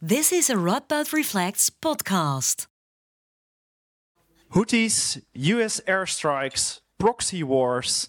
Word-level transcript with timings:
This 0.00 0.30
is 0.30 0.48
a 0.48 0.54
Radboud 0.54 1.12
Reflects 1.12 1.70
podcast. 1.70 2.68
Houthis, 4.54 5.20
US 5.34 5.80
airstrikes, 5.88 6.78
proxy 6.98 7.42
wars, 7.42 8.08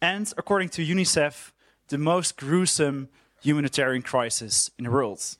and 0.00 0.32
according 0.38 0.68
to 0.68 0.86
UNICEF, 0.86 1.50
the 1.88 1.98
most 1.98 2.36
gruesome 2.36 3.08
humanitarian 3.42 4.02
crisis 4.02 4.70
in 4.78 4.84
the 4.84 4.90
world. 4.92 5.36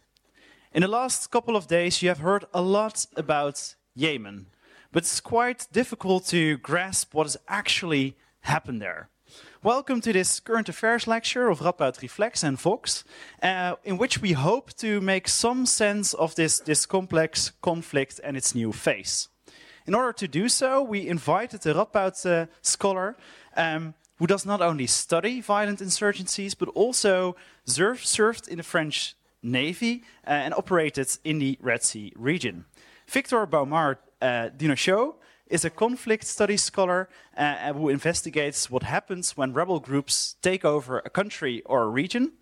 In 0.73 0.83
the 0.83 0.89
last 0.89 1.31
couple 1.31 1.55
of 1.55 1.69
days, 1.69 2.03
you 2.03 2.09
have 2.09 2.19
heard 2.19 2.47
a 2.53 2.63
lot 2.63 3.07
about 3.17 3.77
Yemen, 3.95 4.47
but 4.91 5.05
it's 5.05 5.21
quite 5.21 5.69
difficult 5.71 6.27
to 6.27 6.57
grasp 6.57 7.15
what 7.15 7.27
has 7.27 7.37
actually 7.47 8.17
happened 8.41 8.83
there. 8.83 9.09
Welcome 9.67 10.01
to 10.03 10.13
this 10.13 10.39
current 10.39 10.69
affairs 10.69 11.09
lecture 11.09 11.49
of 11.49 11.59
Radboud 11.59 12.01
Reflects 12.01 12.45
and 12.45 12.57
Vox, 12.57 13.03
uh, 13.43 13.75
in 13.83 13.99
which 13.99 14.23
we 14.23 14.31
hope 14.31 14.73
to 14.75 15.01
make 15.01 15.27
some 15.27 15.67
sense 15.67 16.15
of 16.15 16.37
this, 16.37 16.61
this 16.61 16.87
complex 16.87 17.51
conflict 17.63 18.21
and 18.23 18.37
its 18.37 18.55
new 18.55 18.71
phase. 18.71 19.27
In 19.85 19.93
order 19.93 20.13
to 20.13 20.29
do 20.29 20.49
so, 20.49 20.85
we 20.85 21.09
invited 21.09 21.67
a 21.67 21.75
Radboud 21.75 22.15
uh, 22.25 22.47
scholar 22.63 23.17
um, 23.57 23.95
who 24.19 24.29
does 24.29 24.47
not 24.47 24.63
only 24.63 24.87
study 24.87 25.41
violent 25.41 25.81
insurgencies, 25.81 26.57
but 26.57 26.69
also 26.69 27.35
serve, 27.65 28.07
served 28.07 28.47
in 28.47 28.59
the 28.59 28.63
French 28.63 29.17
Navy 29.43 30.05
uh, 30.25 30.31
and 30.31 30.55
operated 30.55 31.09
in 31.25 31.41
the 31.41 31.59
Red 31.61 31.83
Sea 31.83 32.13
region. 32.15 32.67
Victor 33.09 33.45
Bouemar 33.49 33.97
uh, 34.23 34.51
Dinocheau 34.57 35.17
is 35.47 35.65
a 35.65 35.71
conflict 35.71 36.25
studies 36.25 36.63
scholar 36.63 37.09
uh, 37.37 37.73
who 37.73 37.89
investigates 37.89 38.71
what 38.71 38.83
happens 38.83 39.37
when 39.37 39.53
rebel 39.53 39.81
groups 39.81 40.37
take 40.43 40.65
over 40.65 40.99
a 40.99 41.11
country 41.11 41.63
or 41.65 41.83
a 41.83 41.89
region. 41.89 42.33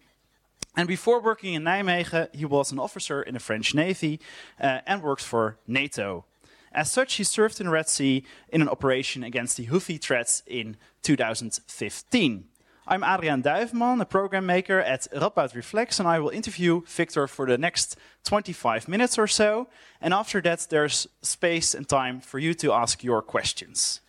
And 0.77 0.89
before 0.89 1.21
working 1.21 1.55
in 1.55 1.65
Nijmegen, 1.65 2.35
he 2.35 2.45
was 2.45 2.73
an 2.73 2.79
officer 2.79 3.23
in 3.23 3.35
the 3.35 3.41
French 3.41 3.75
Navy 3.75 4.21
uh, 4.61 4.81
and 4.87 5.03
worked 5.03 5.23
for 5.23 5.59
NATO. 5.67 6.25
As 6.73 6.91
such, 6.91 7.15
he 7.15 7.25
served 7.25 7.61
in 7.61 7.67
the 7.67 7.73
Red 7.73 7.89
Sea 7.89 8.25
in 8.49 8.61
an 8.61 8.69
operation 8.69 9.23
against 9.23 9.57
the 9.57 9.67
Houthi 9.67 10.01
threats 10.01 10.43
in 10.47 10.77
2015. 11.03 12.45
I'm 12.87 13.01
Adriaan 13.01 13.43
Duiveman, 13.43 14.03
a 14.03 14.05
program 14.05 14.45
maker 14.45 14.79
at 14.79 15.07
Radboud 15.11 15.55
Reflects, 15.55 15.99
and 15.99 16.07
I 16.07 16.19
will 16.19 16.29
interview 16.29 16.83
Victor 16.87 17.27
for 17.27 17.47
the 17.47 17.57
next 17.57 17.97
25 18.25 18.89
minutes 18.89 19.19
or 19.19 19.27
so. 19.27 19.69
And 20.03 20.13
after 20.13 20.43
that, 20.43 20.67
there's 20.69 21.09
space 21.23 21.73
and 21.75 21.89
time 21.89 22.21
for 22.21 22.39
you 22.39 22.53
to 22.53 22.75
ask 22.75 23.03
your 23.03 23.23
questions. 23.23 24.03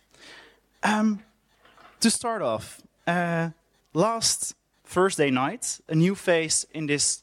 Um, 0.82 1.22
to 2.00 2.10
start 2.10 2.42
off, 2.42 2.82
uh, 3.06 3.48
last 3.94 4.54
Thursday 4.84 5.30
night, 5.30 5.80
a 5.88 5.94
new 5.94 6.14
phase 6.14 6.66
in 6.74 6.86
this 6.86 7.22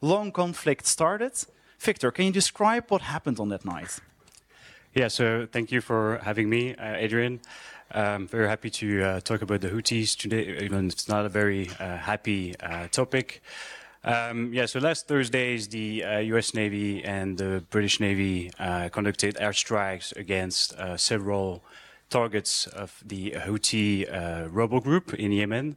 long 0.00 0.30
conflict 0.30 0.86
started. 0.86 1.32
Victor, 1.80 2.12
can 2.12 2.26
you 2.26 2.32
describe 2.32 2.84
what 2.90 3.02
happened 3.02 3.40
on 3.40 3.48
that 3.48 3.64
night? 3.64 3.98
Yeah, 4.94 5.08
so 5.08 5.48
thank 5.50 5.72
you 5.72 5.80
for 5.80 6.20
having 6.22 6.48
me, 6.48 6.76
uh, 6.76 6.94
Adriaan. 6.94 7.40
I'm 7.90 8.26
very 8.26 8.48
happy 8.48 8.70
to 8.70 9.02
uh, 9.02 9.20
talk 9.20 9.42
about 9.42 9.60
the 9.60 9.68
Houthis 9.68 10.16
today, 10.16 10.58
even 10.64 10.88
if 10.88 10.94
it's 10.94 11.08
not 11.08 11.24
a 11.24 11.28
very 11.28 11.70
uh, 11.78 11.96
happy 11.96 12.54
uh, 12.58 12.88
topic. 12.88 13.42
Um, 14.04 14.52
yeah, 14.52 14.66
so 14.66 14.78
last 14.78 15.08
Thursdays, 15.08 15.68
the 15.68 16.04
US 16.32 16.54
uh, 16.54 16.58
Navy 16.58 17.04
and 17.04 17.38
the 17.38 17.64
British 17.70 18.00
Navy 18.00 18.50
uh, 18.58 18.88
conducted 18.88 19.36
airstrikes 19.36 20.14
against 20.16 20.74
uh, 20.74 20.96
several 20.96 21.62
targets 22.10 22.66
of 22.66 23.02
the 23.04 23.32
Houthi 23.32 24.06
rebel 24.52 24.80
group 24.80 25.14
in 25.14 25.32
Yemen. 25.32 25.76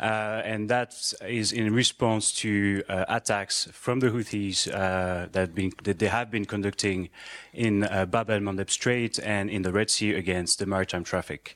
Uh, 0.00 0.40
and 0.46 0.70
that 0.70 1.12
is 1.28 1.52
in 1.52 1.74
response 1.74 2.32
to 2.32 2.82
uh, 2.88 3.04
attacks 3.08 3.68
from 3.72 4.00
the 4.00 4.08
Houthis 4.08 4.66
uh, 4.72 5.28
that, 5.32 5.54
been, 5.54 5.72
that, 5.84 5.98
they 5.98 6.06
have 6.06 6.30
been 6.30 6.46
conducting 6.46 7.10
in 7.52 7.80
Bab 7.80 8.30
el-Mandeb 8.30 8.70
Strait 8.70 9.18
and 9.18 9.50
in 9.50 9.60
the 9.60 9.72
Red 9.72 9.90
Sea 9.90 10.14
against 10.14 10.58
the 10.58 10.64
maritime 10.64 11.04
traffic. 11.04 11.54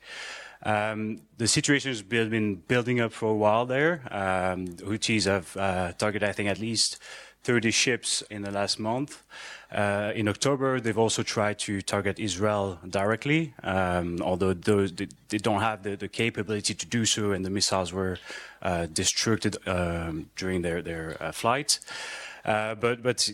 Um, 0.65 1.21
the 1.37 1.47
situation 1.47 1.91
has 1.91 2.03
been 2.03 2.57
building 2.57 3.01
up 3.01 3.13
for 3.13 3.31
a 3.31 3.35
while 3.35 3.67
there. 3.67 4.03
Um, 4.11 4.67
Houthis 4.67 5.25
have 5.27 5.57
uh, 5.57 5.93
targeted, 5.93 6.29
I 6.29 6.33
think, 6.33 6.49
at 6.49 6.59
least 6.59 6.99
30 7.45 7.71
ships 7.71 8.23
in 8.31 8.43
the 8.43 8.51
last 8.51 8.79
month. 8.81 9.23
Uh, 9.71 10.13
in 10.15 10.29
October, 10.29 10.81
they've 10.81 10.99
also 10.99 11.23
tried 11.23 11.59
to 11.59 11.83
target 11.83 12.19
Israel 12.19 12.79
directly, 12.89 13.55
um, 13.63 14.21
although 14.23 14.55
those, 14.55 14.93
they, 14.93 15.09
they, 15.29 15.39
don't 15.39 15.61
have 15.61 15.83
the, 15.83 15.97
the, 15.97 16.09
capability 16.09 16.75
to 16.75 16.87
do 16.87 17.05
so, 17.05 17.33
and 17.33 17.45
the 17.45 17.51
missiles 17.51 17.93
were 17.93 18.19
uh, 18.63 18.87
destructed 18.93 19.57
um, 19.67 20.31
during 20.37 20.63
their 20.63 20.81
their 20.81 21.17
uh, 21.21 21.33
flight. 21.33 21.81
Uh, 22.45 22.75
but 22.75 23.03
but 23.03 23.31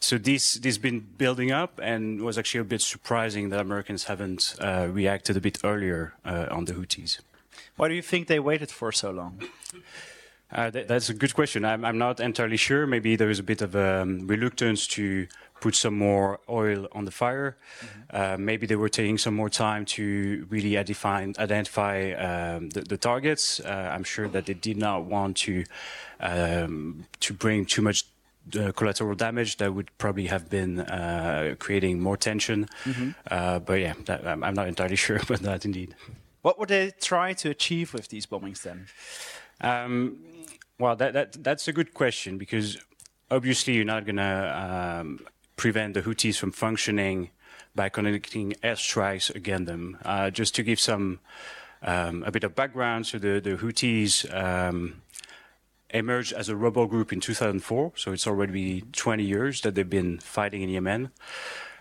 so 0.00 0.18
this 0.18 0.54
this 0.54 0.78
been 0.78 1.00
building 1.18 1.50
up, 1.50 1.80
and 1.82 2.20
was 2.20 2.38
actually 2.38 2.60
a 2.60 2.64
bit 2.64 2.82
surprising 2.82 3.48
that 3.48 3.60
Americans 3.60 4.04
haven't 4.04 4.54
uh, 4.60 4.86
reacted 4.90 5.36
a 5.36 5.40
bit 5.40 5.58
earlier 5.64 6.12
uh, 6.24 6.46
on 6.50 6.64
the 6.66 6.74
Houthis. 6.74 7.20
Why 7.76 7.88
do 7.88 7.94
you 7.94 8.02
think 8.02 8.28
they 8.28 8.38
waited 8.38 8.70
for 8.70 8.92
so 8.92 9.10
long? 9.10 9.42
Uh, 10.52 10.70
th 10.70 10.86
that's 10.86 11.08
a 11.08 11.14
good 11.14 11.34
question. 11.34 11.64
I'm, 11.64 11.84
I'm, 11.84 11.98
not 11.98 12.20
entirely 12.20 12.58
sure. 12.58 12.86
Maybe 12.86 13.16
there 13.16 13.30
is 13.30 13.38
a 13.38 13.42
bit 13.42 13.62
of 13.62 13.74
um, 13.74 14.26
reluctance 14.26 14.86
to 14.88 15.26
put 15.60 15.74
some 15.74 15.96
more 15.96 16.40
oil 16.48 16.88
on 16.92 17.04
the 17.04 17.10
fire. 17.10 17.56
Mm-hmm. 17.56 18.16
Uh, 18.18 18.36
maybe 18.38 18.66
they 18.66 18.76
were 18.76 18.88
taking 18.90 19.18
some 19.18 19.34
more 19.34 19.48
time 19.48 19.84
to 19.96 20.46
really 20.50 20.76
identify, 20.76 21.18
identify 21.38 22.12
um, 22.28 22.70
the, 22.70 22.82
the, 22.82 22.98
targets. 22.98 23.60
Uh, 23.60 23.90
I'm 23.94 24.04
sure 24.04 24.28
that 24.28 24.44
they 24.46 24.54
did 24.54 24.76
not 24.76 25.04
want 25.04 25.36
to 25.46 25.64
um, 26.20 27.06
to 27.20 27.32
bring 27.32 27.64
too 27.64 27.82
much 27.82 28.04
uh, 28.58 28.72
collateral 28.72 29.14
damage 29.14 29.56
that 29.56 29.72
would 29.72 29.90
probably 29.98 30.26
have 30.26 30.50
been 30.50 30.80
uh, 30.80 31.54
creating 31.58 32.00
more 32.00 32.16
tension. 32.16 32.68
Mm-hmm. 32.84 33.10
Uh, 33.30 33.58
but 33.60 33.78
yeah, 33.80 33.94
that, 34.06 34.26
I'm 34.26 34.54
not 34.54 34.66
entirely 34.68 34.96
sure 35.06 35.16
about 35.16 35.40
that 35.40 35.64
indeed. 35.64 35.94
What 36.42 36.58
would 36.58 36.68
they 36.68 36.90
try 37.00 37.34
to 37.34 37.50
achieve 37.50 37.94
with 37.94 38.08
these 38.08 38.26
bombings 38.26 38.62
then? 38.62 38.86
Um, 39.60 40.18
well, 40.82 40.96
that, 40.96 41.12
that, 41.12 41.44
that's 41.44 41.68
a 41.68 41.72
good 41.72 41.94
question 41.94 42.38
because 42.38 42.76
obviously 43.30 43.74
you're 43.74 43.84
not 43.84 44.04
going 44.04 44.16
to 44.16 44.98
um, 45.00 45.20
prevent 45.54 45.94
the 45.94 46.02
Houthis 46.02 46.36
from 46.36 46.50
functioning 46.50 47.30
by 47.72 47.88
conducting 47.88 48.54
airstrikes 48.64 49.32
against 49.32 49.66
them. 49.66 49.96
Uh, 50.04 50.28
just 50.30 50.56
to 50.56 50.64
give 50.64 50.80
some 50.80 51.20
um, 51.82 52.24
a 52.26 52.32
bit 52.32 52.42
of 52.42 52.56
background, 52.56 53.06
so 53.06 53.18
the, 53.18 53.40
the 53.40 53.56
Houthis 53.58 54.26
um, 54.34 55.02
emerged 55.90 56.32
as 56.32 56.48
a 56.48 56.56
rebel 56.56 56.86
group 56.86 57.12
in 57.12 57.20
2004, 57.20 57.92
so 57.94 58.10
it's 58.10 58.26
already 58.26 58.80
20 58.90 59.22
years 59.22 59.60
that 59.60 59.76
they've 59.76 59.88
been 59.88 60.18
fighting 60.18 60.62
in 60.62 60.68
Yemen. 60.68 61.12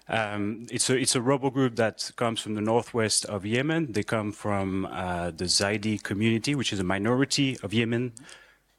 Um, 0.09 0.68
it's 0.69 0.91
a 0.91 0.97
it's 0.97 1.16
a 1.16 1.22
rebel 1.22 1.50
group 1.50 1.78
that 1.78 2.12
comes 2.18 2.39
from 2.39 2.53
the 2.53 2.62
northwest 2.62 3.25
of 3.25 3.45
Yemen. 3.45 3.94
They 3.94 4.03
come 4.03 4.31
from 4.31 4.85
uh, 4.85 5.31
the 5.31 5.45
Zaidi 5.45 6.03
community, 6.03 6.53
which 6.53 6.72
is 6.72 6.79
a 6.79 6.83
minority 6.83 7.57
of 7.63 7.73
Yemen, 7.73 8.12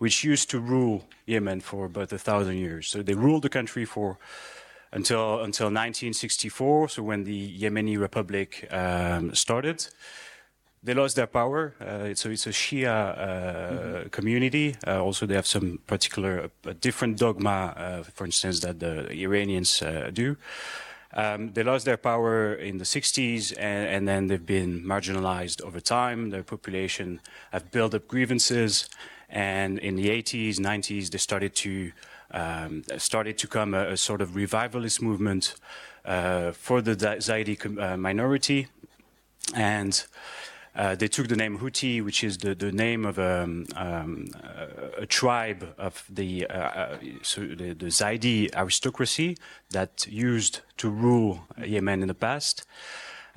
which 0.02 0.24
used 0.24 0.50
to 0.50 0.58
rule 0.58 1.04
Yemen 1.26 1.60
for 1.60 1.84
about 1.84 2.12
a 2.12 2.18
thousand 2.18 2.56
years. 2.56 2.88
So 2.88 3.02
they 3.02 3.14
ruled 3.14 3.42
the 3.42 3.48
country 3.58 3.84
for 3.84 4.18
until 4.90 5.44
until 5.48 5.66
1964. 5.66 6.88
So 6.88 7.04
when 7.04 7.22
the 7.22 7.40
Yemeni 7.62 7.96
Republic 8.00 8.66
um, 8.72 9.32
started, 9.32 9.86
they 10.82 10.94
lost 10.94 11.14
their 11.14 11.28
power. 11.28 11.74
Uh, 11.80 12.14
so 12.14 12.30
it's 12.30 12.48
a 12.48 12.54
Shia 12.62 12.88
uh, 12.88 13.22
mm-hmm. 13.22 14.08
community. 14.08 14.74
Uh, 14.84 15.04
also, 15.04 15.24
they 15.24 15.36
have 15.36 15.46
some 15.46 15.78
particular 15.86 16.50
different 16.80 17.16
dogma, 17.16 17.58
uh, 17.76 18.02
for 18.02 18.24
instance, 18.24 18.58
that 18.64 18.80
the 18.80 18.94
Iranians 19.12 19.82
uh, 19.82 20.10
do. 20.12 20.36
Um, 21.14 21.52
they 21.52 21.62
lost 21.62 21.84
their 21.84 21.98
power 21.98 22.54
in 22.54 22.78
the 22.78 22.84
60s 22.84 23.52
and, 23.58 23.86
and, 23.94 24.08
then 24.08 24.28
they've 24.28 24.46
been 24.46 24.82
marginalized 24.82 25.60
over 25.60 25.78
time. 25.78 26.30
Their 26.30 26.42
population 26.42 27.20
have 27.52 27.70
built 27.70 27.92
up 27.94 28.08
grievances. 28.08 28.88
And 29.32 29.78
in 29.78 29.96
the 29.96 30.10
80s, 30.10 30.58
90s, 30.58 31.10
they 31.10 31.18
started 31.18 31.54
to 31.56 31.92
um, 32.32 32.84
started 32.98 33.36
to 33.38 33.46
come 33.46 33.74
a, 33.74 33.88
a, 33.88 33.96
sort 33.96 34.22
of 34.22 34.36
revivalist 34.36 35.02
movement 35.02 35.54
uh, 36.04 36.52
for 36.52 36.80
the 36.80 36.96
Zaidi 36.96 37.56
uh, 37.78 37.96
minority. 37.96 38.68
And 39.54 40.02
uh, 40.74 40.94
they 40.94 41.08
took 41.08 41.28
the 41.28 41.36
name 41.36 41.58
Houthi, 41.58 42.02
which 42.02 42.24
is 42.24 42.38
the, 42.38 42.54
the 42.54 42.72
name 42.72 43.04
of 43.04 43.18
a, 43.18 43.42
um, 43.42 43.66
um, 43.76 44.28
a 44.96 45.04
tribe 45.04 45.74
of 45.76 46.04
the, 46.08 46.46
uh, 46.46 46.54
uh, 46.54 46.98
so 47.22 47.42
the, 47.42 47.74
the 47.74 47.86
Zaidi 47.86 48.48
aristocracy 48.54 49.36
that 49.70 50.06
used 50.06 50.60
to 50.78 50.88
rule 50.88 51.40
Yemen 51.62 52.00
in 52.00 52.08
the 52.08 52.14
past. 52.14 52.66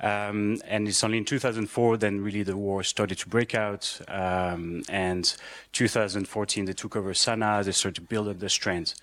Um, 0.00 0.58
and 0.66 0.86
it's 0.86 1.02
only 1.02 1.18
in 1.18 1.24
2004 1.24 1.96
then 1.96 2.20
really 2.22 2.42
the 2.42 2.56
war 2.56 2.82
started 2.82 3.18
to 3.18 3.28
break 3.28 3.54
out. 3.54 4.00
Um, 4.08 4.82
and 4.88 5.34
2014 5.72 6.64
they 6.64 6.72
took 6.72 6.96
over 6.96 7.12
Sana'a. 7.12 7.64
They 7.64 7.72
started 7.72 7.96
to 7.96 8.02
build 8.02 8.28
up 8.28 8.38
their 8.38 8.48
strength. 8.48 8.94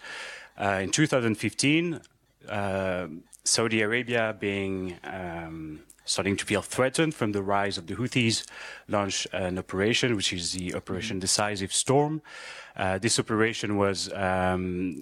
Uh, 0.59 0.81
in 0.83 0.91
2015, 0.91 1.99
uh, 2.47 3.07
Saudi 3.43 3.81
Arabia 3.81 4.35
being 4.39 4.97
um, 5.03 5.79
starting 6.05 6.37
to 6.37 6.45
feel 6.45 6.61
threatened 6.61 7.13
from 7.13 7.31
the 7.31 7.41
rise 7.41 7.77
of 7.77 7.87
the 7.87 7.95
Houthis, 7.95 8.45
launched 8.87 9.27
an 9.33 9.57
operation, 9.57 10.15
which 10.15 10.33
is 10.33 10.53
the 10.53 10.75
Operation 10.75 11.19
Decisive 11.19 11.73
Storm. 11.73 12.21
Uh, 12.75 12.97
this 12.97 13.19
operation 13.19 13.77
was 13.77 14.11
um, 14.13 15.01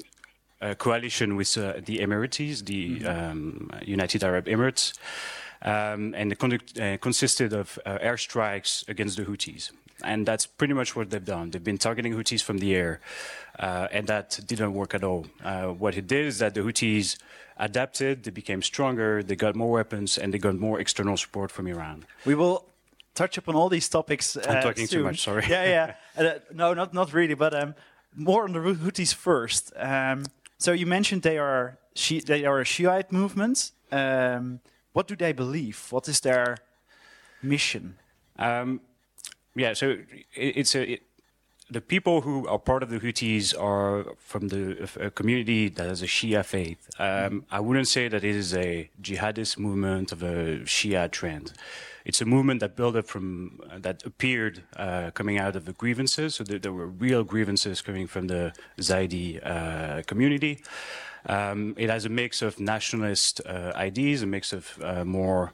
a 0.59 0.75
coalition 0.75 1.35
with 1.35 1.57
uh, 1.57 1.73
the 1.85 1.99
Emirates, 1.99 2.63
the 2.65 3.05
um, 3.05 3.69
United 3.83 4.23
Arab 4.23 4.45
Emirates, 4.45 4.93
and 5.61 6.31
it 6.31 6.39
conduct, 6.39 6.79
uh, 6.79 6.97
consisted 6.97 7.53
of 7.53 7.79
uh, 7.85 7.97
airstrikes 7.99 8.87
against 8.87 9.17
the 9.17 9.25
Houthis. 9.25 9.71
And 10.03 10.25
that's 10.25 10.47
pretty 10.47 10.73
much 10.73 10.95
what 10.95 11.11
they've 11.11 11.23
done. 11.23 11.51
They've 11.51 11.63
been 11.63 11.77
targeting 11.77 12.13
Houthis 12.13 12.41
from 12.41 12.57
the 12.57 12.75
air, 12.75 12.99
uh, 13.59 13.87
and 13.91 14.07
that 14.07 14.39
didn't 14.47 14.73
work 14.73 14.95
at 14.95 15.03
all. 15.03 15.27
Uh, 15.43 15.67
what 15.67 15.95
it 15.95 16.07
did 16.07 16.25
is 16.25 16.39
that 16.39 16.55
the 16.55 16.61
Houthis 16.61 17.17
adapted, 17.57 18.23
they 18.23 18.31
became 18.31 18.63
stronger, 18.63 19.21
they 19.21 19.35
got 19.35 19.55
more 19.55 19.71
weapons, 19.71 20.17
and 20.17 20.33
they 20.33 20.39
got 20.39 20.55
more 20.55 20.79
external 20.79 21.17
support 21.17 21.51
from 21.51 21.67
Iran. 21.67 22.05
We 22.25 22.33
will 22.33 22.65
touch 23.13 23.37
upon 23.37 23.55
all 23.55 23.69
these 23.69 23.87
topics. 23.87 24.35
Uh, 24.35 24.43
I'm 24.49 24.63
talking 24.63 24.87
soon. 24.87 24.99
too 24.99 25.03
much, 25.03 25.21
sorry. 25.21 25.45
Yeah, 25.47 25.65
yeah. 25.65 25.93
uh, 26.17 26.39
no, 26.53 26.73
not 26.73 26.93
not 26.93 27.13
really, 27.13 27.35
but 27.35 27.53
um, 27.53 27.75
more 28.15 28.43
on 28.43 28.53
the 28.53 28.59
Houthis 28.59 29.13
first. 29.13 29.71
Um, 29.75 30.25
so 30.57 30.71
you 30.71 30.87
mentioned 30.87 31.21
they 31.21 31.37
are 31.37 31.77
Shi- 31.95 32.21
they 32.21 32.45
are 32.45 32.59
a 32.59 32.65
Shiite 32.65 33.11
movement. 33.11 33.71
Um, 33.91 34.61
what 34.93 35.07
do 35.07 35.15
they 35.15 35.31
believe? 35.31 35.87
What 35.89 36.07
is 36.07 36.19
their 36.19 36.57
mission? 37.41 37.97
Um, 38.37 38.81
yeah, 39.55 39.73
so 39.73 39.89
it, 40.35 40.57
it's 40.57 40.75
a. 40.75 40.93
It, 40.93 41.03
the 41.69 41.79
people 41.79 42.19
who 42.19 42.45
are 42.47 42.59
part 42.59 42.83
of 42.83 42.89
the 42.89 42.99
Houthis 42.99 43.57
are 43.57 44.05
from 44.17 44.49
the 44.49 45.11
community 45.15 45.69
that 45.69 45.87
has 45.87 46.01
a 46.01 46.05
Shia 46.05 46.43
faith. 46.43 46.89
Um, 46.99 47.45
I 47.49 47.61
wouldn't 47.61 47.87
say 47.87 48.09
that 48.09 48.25
it 48.25 48.35
is 48.35 48.53
a 48.53 48.89
jihadist 49.01 49.57
movement 49.57 50.11
of 50.11 50.21
a 50.21 50.59
Shia 50.65 51.09
trend. 51.09 51.53
It's 52.03 52.19
a 52.19 52.25
movement 52.25 52.59
that 52.59 52.75
built 52.75 52.95
up 52.97 53.07
from 53.07 53.61
that 53.77 54.05
appeared 54.05 54.63
uh, 54.75 55.11
coming 55.11 55.37
out 55.37 55.55
of 55.55 55.63
the 55.65 55.73
grievances. 55.73 56.35
So 56.35 56.43
there, 56.43 56.59
there, 56.59 56.73
were 56.73 56.87
real 56.87 57.23
grievances 57.23 57.81
coming 57.81 58.07
from 58.07 58.27
the 58.27 58.53
Zaidi 58.79 59.39
uh, 59.45 60.01
community. 60.03 60.63
Um, 61.27 61.75
it 61.77 61.89
has 61.89 62.05
a 62.05 62.09
mix 62.09 62.41
of 62.41 62.59
nationalist 62.59 63.41
uh, 63.45 63.71
ideas, 63.75 64.21
a 64.23 64.27
mix 64.27 64.53
of 64.53 64.79
uh, 64.81 65.05
more 65.05 65.53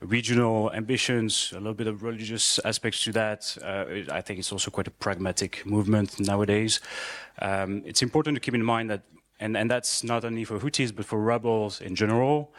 regional 0.00 0.70
ambitions, 0.72 1.52
a 1.52 1.58
little 1.58 1.74
bit 1.74 1.86
of 1.86 2.02
religious 2.02 2.58
aspects 2.64 3.02
to 3.04 3.12
that. 3.12 3.56
Uh, 3.62 4.12
I 4.12 4.20
think 4.20 4.38
it's 4.38 4.52
also 4.52 4.70
quite 4.70 4.88
a 4.88 4.90
pragmatic 4.90 5.64
movement 5.64 6.20
nowadays. 6.20 6.80
Um, 7.40 7.82
it's 7.86 8.02
important 8.02 8.36
to 8.36 8.40
keep 8.40 8.54
in 8.54 8.64
mind 8.64 8.90
that, 8.90 9.02
and, 9.40 9.56
and 9.56 9.70
that's 9.70 10.04
not 10.04 10.24
only 10.24 10.44
for 10.44 10.58
Houthis, 10.58 10.94
but 10.94 11.04
for 11.04 11.18
rebels 11.18 11.80
in 11.80 11.94
general. 11.94 12.52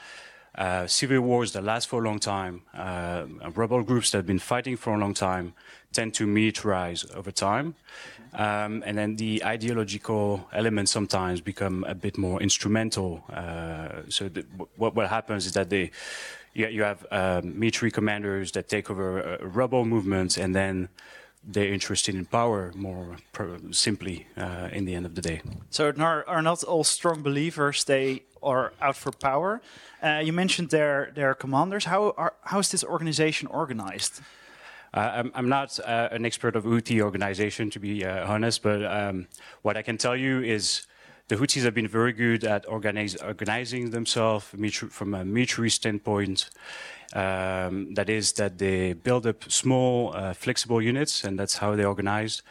Uh, 0.58 0.88
civil 0.88 1.22
wars 1.22 1.52
that 1.52 1.64
last 1.64 1.88
for 1.88 2.04
a 2.04 2.04
long 2.04 2.18
time, 2.20 2.62
uh, 2.74 3.26
rebel 3.54 3.84
groups 3.84 4.10
that 4.10 4.18
have 4.18 4.26
been 4.26 4.40
fighting 4.40 4.76
for 4.76 4.96
a 4.96 4.98
long 4.98 5.14
time, 5.14 5.54
tend 5.94 6.16
to 6.16 6.26
militarize 6.26 7.06
over 7.16 7.32
time. 7.32 7.76
Um, 8.34 8.84
and 8.86 8.98
then 8.98 9.16
the 9.18 9.44
ideological 9.44 10.48
elements 10.52 10.92
sometimes 10.92 11.42
become 11.42 11.84
a 11.88 11.94
bit 11.94 12.18
more 12.18 12.42
instrumental. 12.42 13.24
Uh, 13.32 14.02
so 14.10 14.30
the, 14.30 14.46
what, 14.76 14.96
what 14.96 15.08
happens 15.10 15.46
is 15.46 15.54
that 15.54 15.70
they, 15.70 15.92
you, 16.54 16.68
you 16.68 16.84
have 16.84 17.06
um, 17.12 17.60
military 17.60 17.92
commanders 17.92 18.52
that 18.54 18.68
take 18.68 18.90
over 18.90 19.40
uh, 19.40 19.46
rebel 19.46 19.86
movements 19.86 20.38
and 20.38 20.56
then 20.56 20.90
they're 21.48 21.74
interested 21.74 22.14
in 22.14 22.26
power 22.26 22.74
more 22.76 23.16
simply 23.72 24.28
uh, 24.36 24.70
in 24.74 24.86
the 24.86 24.94
end 24.94 25.06
of 25.06 25.16
the 25.16 25.22
day. 25.22 25.42
So 25.70 25.94
are, 25.98 26.42
not 26.42 26.64
all 26.64 26.84
strong 26.84 27.24
believers. 27.24 27.86
They 27.86 28.24
are 28.44 28.74
out 28.82 28.98
for 28.98 29.12
power. 29.12 29.62
Uh, 30.04 30.22
you 30.24 30.34
mentioned 30.34 30.70
their 30.70 31.12
their 31.16 31.34
commanders. 31.34 31.86
How 31.86 32.14
are, 32.18 32.34
how 32.44 32.60
is 32.60 32.70
this 32.70 32.84
organization 32.84 33.48
organized? 33.48 34.22
Uh, 34.94 35.00
I'm, 35.00 35.32
I'm, 35.36 35.50
not 35.50 35.80
uh, 35.80 36.10
an 36.12 36.26
expert 36.26 36.56
of 36.56 36.64
Houthi 36.64 37.02
organization, 37.02 37.70
to 37.72 37.80
be 37.80 38.06
uh, 38.06 38.26
honest, 38.26 38.64
but 38.64 38.86
um, 38.86 39.28
what 39.62 39.76
I 39.76 39.82
can 39.82 39.98
tell 39.98 40.16
you 40.16 40.42
is 40.42 40.88
the 41.28 41.36
Houthis 41.36 41.64
have 41.64 41.74
been 41.74 41.88
very 41.88 42.14
good 42.14 42.44
at 42.44 42.68
organize, 42.68 43.16
organizing 43.18 43.92
themselves 43.92 44.46
from 44.90 45.14
a 45.14 45.26
military 45.26 45.70
standpoint. 45.70 46.50
Um, 47.14 47.94
that 47.94 48.10
is, 48.10 48.34
that 48.34 48.58
they 48.58 48.94
build 48.94 49.26
up 49.26 49.50
small, 49.50 50.14
uh, 50.14 50.34
flexible 50.34 50.82
units, 50.82 51.24
and 51.24 51.40
that's 51.40 51.58
how 51.58 51.76
they 51.76 51.86
organized. 51.86 52.42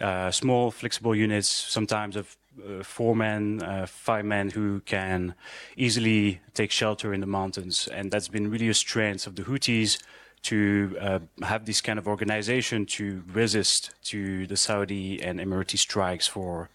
Uh, 0.00 0.30
small, 0.30 0.70
flexible 0.70 1.14
units, 1.14 1.48
sometimes 1.48 2.16
of 2.16 2.36
uh, 2.58 2.82
four 2.82 3.14
men, 3.14 3.62
uh, 3.62 3.86
five 3.86 4.24
men 4.24 4.50
who 4.50 4.80
can 4.80 5.34
easily 5.76 6.40
take 6.54 6.70
shelter 6.70 7.12
in 7.14 7.20
the 7.20 7.26
mountains. 7.26 7.88
And 7.88 8.10
that's 8.10 8.28
been 8.28 8.50
really 8.50 8.68
a 8.68 8.74
strength 8.74 9.26
of 9.26 9.36
the 9.36 9.42
Houthis 9.42 9.98
to 10.42 10.96
uh, 11.00 11.18
have 11.42 11.66
this 11.66 11.80
kind 11.80 11.98
of 11.98 12.06
organization 12.08 12.86
to 12.86 13.22
resist 13.32 13.90
to 14.04 14.46
the 14.46 14.56
Saudi 14.56 15.20
and 15.22 15.38
Emirati 15.38 15.78
strikes 15.78 16.26
for 16.26 16.70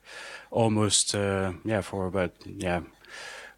almost, 0.51 1.15
uh, 1.15 1.53
yeah, 1.63 1.81
for 1.81 2.05
about, 2.05 2.31
yeah, 2.45 2.81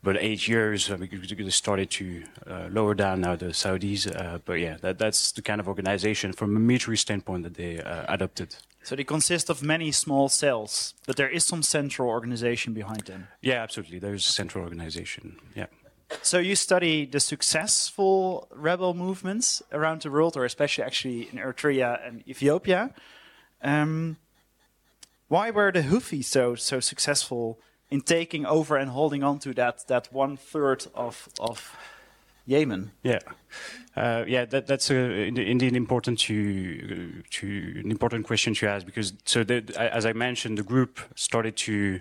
about 0.02 0.18
eight 0.20 0.48
years. 0.48 0.90
Uh, 0.90 0.98
we 1.00 1.50
started 1.50 1.90
to 1.90 2.24
uh, 2.46 2.68
lower 2.72 2.94
down 2.94 3.22
now 3.22 3.36
the 3.36 3.48
Saudis. 3.48 4.08
Uh, 4.08 4.40
but 4.46 4.60
yeah, 4.60 4.78
that, 4.82 4.98
that's 4.98 5.32
the 5.34 5.42
kind 5.42 5.60
of 5.60 5.68
organization 5.68 6.34
from 6.34 6.56
a 6.56 6.60
military 6.60 6.98
standpoint 6.98 7.44
that 7.44 7.56
they 7.56 7.82
uh, 7.82 8.06
adopted. 8.08 8.56
So 8.84 8.96
they 8.96 9.04
consist 9.04 9.50
of 9.50 9.62
many 9.62 9.92
small 9.92 10.30
cells, 10.30 10.94
but 11.06 11.18
there 11.18 11.30
is 11.30 11.44
some 11.44 11.62
central 11.62 12.08
organization 12.08 12.74
behind 12.74 13.02
them. 13.02 13.28
Yeah, 13.42 13.62
absolutely. 13.62 14.00
There's 14.00 14.26
a 14.26 14.32
central 14.32 14.64
organization. 14.64 15.36
Yeah. 15.56 15.66
So 16.22 16.40
you 16.40 16.56
study 16.56 17.06
the 17.06 17.20
successful 17.20 18.48
rebel 18.52 18.94
movements 18.94 19.62
around 19.72 20.02
the 20.02 20.12
world, 20.12 20.38
or 20.38 20.46
especially 20.46 20.84
actually 20.84 21.30
in 21.30 21.38
Eritrea 21.38 22.06
and 22.08 22.28
Ethiopia. 22.28 22.94
Um, 23.62 24.18
why 25.28 25.52
were 25.52 25.72
the 25.72 25.82
Houthis 25.82 26.26
so 26.26 26.56
so 26.56 26.80
successful 26.80 27.60
in 27.90 28.02
taking 28.02 28.46
over 28.46 28.78
and 28.78 28.92
holding 28.92 29.24
on 29.24 29.40
to 29.40 29.54
that 29.54 29.88
that 29.88 30.14
one 30.14 30.38
third 30.38 30.88
of 30.94 31.28
of 31.40 31.76
Yemen? 32.46 32.92
Yeah, 33.04 33.20
uh, 33.96 34.24
yeah, 34.28 34.46
that, 34.46 34.68
that's 34.68 34.90
a, 34.90 34.96
indeed 34.96 35.76
important 35.76 36.20
to 36.20 37.24
to 37.30 37.48
an 37.84 37.92
important 37.92 38.26
question 38.26 38.54
to 38.56 38.68
ask 38.68 38.86
because 38.86 39.14
so 39.26 39.44
the, 39.44 39.64
as 39.78 40.06
I 40.06 40.14
mentioned, 40.14 40.58
the 40.58 40.64
group 40.64 41.00
started 41.16 41.58
to 41.58 42.00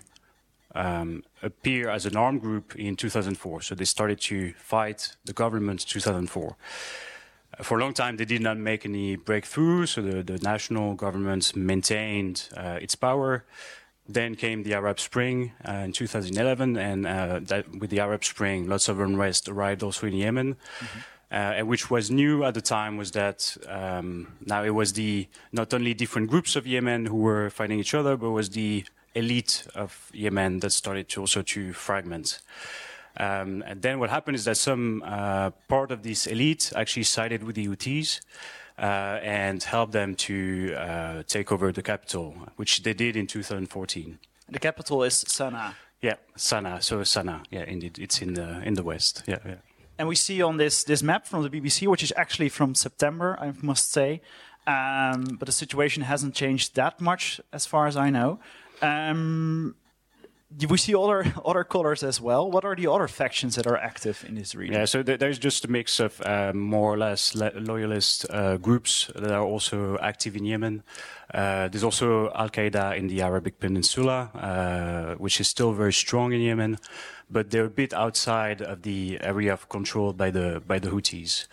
um, 0.77 1.23
appear 1.41 1.89
as 1.89 2.05
an 2.05 2.15
armed 2.15 2.41
group 2.41 2.75
in 2.75 2.95
2004. 2.95 3.61
So 3.61 3.75
they 3.75 3.85
started 3.85 4.21
to 4.21 4.53
fight 4.53 5.17
the 5.25 5.33
government 5.33 5.83
in 5.83 5.87
2004. 5.87 6.55
Uh, 7.59 7.63
for 7.63 7.79
a 7.79 7.81
long 7.81 7.93
time, 7.93 8.17
they 8.17 8.25
did 8.25 8.41
not 8.41 8.57
make 8.57 8.85
any 8.85 9.15
breakthrough, 9.15 9.85
so 9.85 10.01
the, 10.01 10.23
the 10.23 10.37
national 10.37 10.93
government 10.93 11.55
maintained 11.55 12.49
uh, 12.55 12.77
its 12.81 12.95
power. 12.95 13.43
Then 14.07 14.35
came 14.35 14.63
the 14.63 14.73
Arab 14.73 14.99
Spring 14.99 15.51
uh, 15.67 15.83
in 15.85 15.91
2011, 15.91 16.77
and 16.77 17.05
uh, 17.05 17.39
that, 17.43 17.79
with 17.79 17.89
the 17.89 17.99
Arab 17.99 18.23
Spring, 18.23 18.69
lots 18.69 18.87
of 18.87 18.99
unrest 18.99 19.49
arrived 19.49 19.83
also 19.83 20.07
in 20.07 20.13
Yemen. 20.13 20.55
Mm-hmm. 20.79 20.99
Uh, 21.29 21.59
and 21.59 21.67
which 21.67 21.91
was 21.91 22.09
new 22.09 22.45
at 22.45 22.53
the 22.53 22.61
time 22.61 22.95
was 22.95 23.11
that 23.11 23.57
um, 23.67 24.31
now 24.45 24.63
it 24.63 24.69
was 24.69 24.93
the 24.93 25.27
not 25.51 25.73
only 25.73 25.93
different 25.93 26.29
groups 26.29 26.55
of 26.55 26.65
Yemen 26.65 27.07
who 27.07 27.17
were 27.17 27.49
fighting 27.49 27.79
each 27.79 27.93
other, 27.93 28.15
but 28.15 28.31
was 28.31 28.51
the 28.51 28.85
elite 29.17 29.67
of 29.75 30.09
Yemen 30.13 30.59
that 30.59 30.71
started 30.71 31.09
to 31.09 31.21
also 31.21 31.41
to 31.41 31.73
fragment. 31.73 32.39
Um, 33.19 33.63
and 33.65 33.81
then 33.81 33.99
what 33.99 34.09
happened 34.09 34.35
is 34.35 34.45
that 34.45 34.57
some 34.57 35.03
uh, 35.05 35.49
part 35.67 35.91
of 35.91 36.03
this 36.03 36.27
elite 36.27 36.71
actually 36.75 37.03
sided 37.03 37.43
with 37.43 37.55
the 37.55 37.67
Houthis 37.67 38.21
uh, 38.77 39.19
and 39.23 39.63
helped 39.63 39.91
them 39.91 40.15
to 40.15 40.75
uh, 40.75 41.23
take 41.27 41.51
over 41.51 41.71
the 41.71 41.81
capital, 41.81 42.35
which 42.57 42.83
they 42.83 42.93
did 42.93 43.15
in 43.15 43.25
2014. 43.25 44.19
The 44.49 44.59
capital 44.59 45.03
is 45.03 45.23
Sana'a. 45.25 45.73
Yeah, 46.01 46.15
Sana'a. 46.37 46.83
So 46.83 46.99
Sana'a. 47.01 47.43
Yeah, 47.49 47.63
indeed, 47.63 47.97
it's 47.99 48.21
in 48.21 48.35
the 48.35 48.61
in 48.63 48.75
the 48.75 48.83
west. 48.83 49.23
Yeah, 49.25 49.39
yeah. 49.45 49.55
And 49.97 50.07
we 50.07 50.15
see 50.15 50.43
on 50.43 50.57
this 50.57 50.83
this 50.83 51.01
map 51.01 51.25
from 51.25 51.43
the 51.43 51.49
BBC, 51.49 51.87
which 51.87 52.03
is 52.03 52.13
actually 52.15 52.49
from 52.49 52.75
September, 52.75 53.35
I 53.41 53.51
must 53.61 53.91
say. 53.91 54.21
Um, 54.67 55.37
but 55.39 55.45
the 55.45 55.51
situation 55.53 56.03
hasn't 56.03 56.35
changed 56.35 56.75
that 56.75 56.99
much, 56.99 57.41
as 57.51 57.65
far 57.65 57.87
as 57.87 57.95
I 57.95 58.09
know. 58.09 58.39
Um, 58.81 59.75
we 60.69 60.77
see 60.77 60.95
other 60.95 61.33
other 61.45 61.63
colors 61.63 62.03
as 62.03 62.21
well. 62.21 62.49
What 62.49 62.63
are 62.63 62.75
the 62.75 62.87
other 62.87 63.07
factions 63.07 63.55
that 63.55 63.67
are 63.67 63.77
active 63.77 64.23
in 64.27 64.35
this 64.35 64.55
region? 64.55 64.75
Yeah, 64.75 64.85
so 64.85 65.03
th 65.03 65.19
there's 65.19 65.39
just 65.39 65.65
a 65.65 65.67
mix 65.67 65.99
of 65.99 66.21
uh, 66.21 66.53
more 66.53 66.93
or 66.93 66.97
less 66.97 67.35
loyalist 67.35 68.25
uh, 68.29 68.57
groups 68.57 69.11
that 69.13 69.31
are 69.31 69.43
also 69.43 69.97
active 70.01 70.37
in 70.37 70.45
Yemen. 70.45 70.83
Uh, 71.33 71.67
there's 71.67 71.83
also 71.83 72.31
Al 72.33 72.49
Qaeda 72.49 72.95
in 72.95 73.07
the 73.07 73.21
Arabic 73.21 73.59
Peninsula, 73.59 74.31
uh, 74.33 75.15
which 75.19 75.41
is 75.41 75.47
still 75.47 75.73
very 75.73 75.93
strong 75.93 76.33
in 76.33 76.41
Yemen, 76.41 76.77
but 77.29 77.49
they're 77.51 77.65
a 77.65 77.77
bit 77.83 77.93
outside 77.93 78.61
of 78.61 78.81
the 78.81 79.19
area 79.21 79.57
controlled 79.69 80.15
by 80.17 80.31
the 80.31 80.61
by 80.65 80.79
the 80.79 80.89
Houthis. 80.89 81.47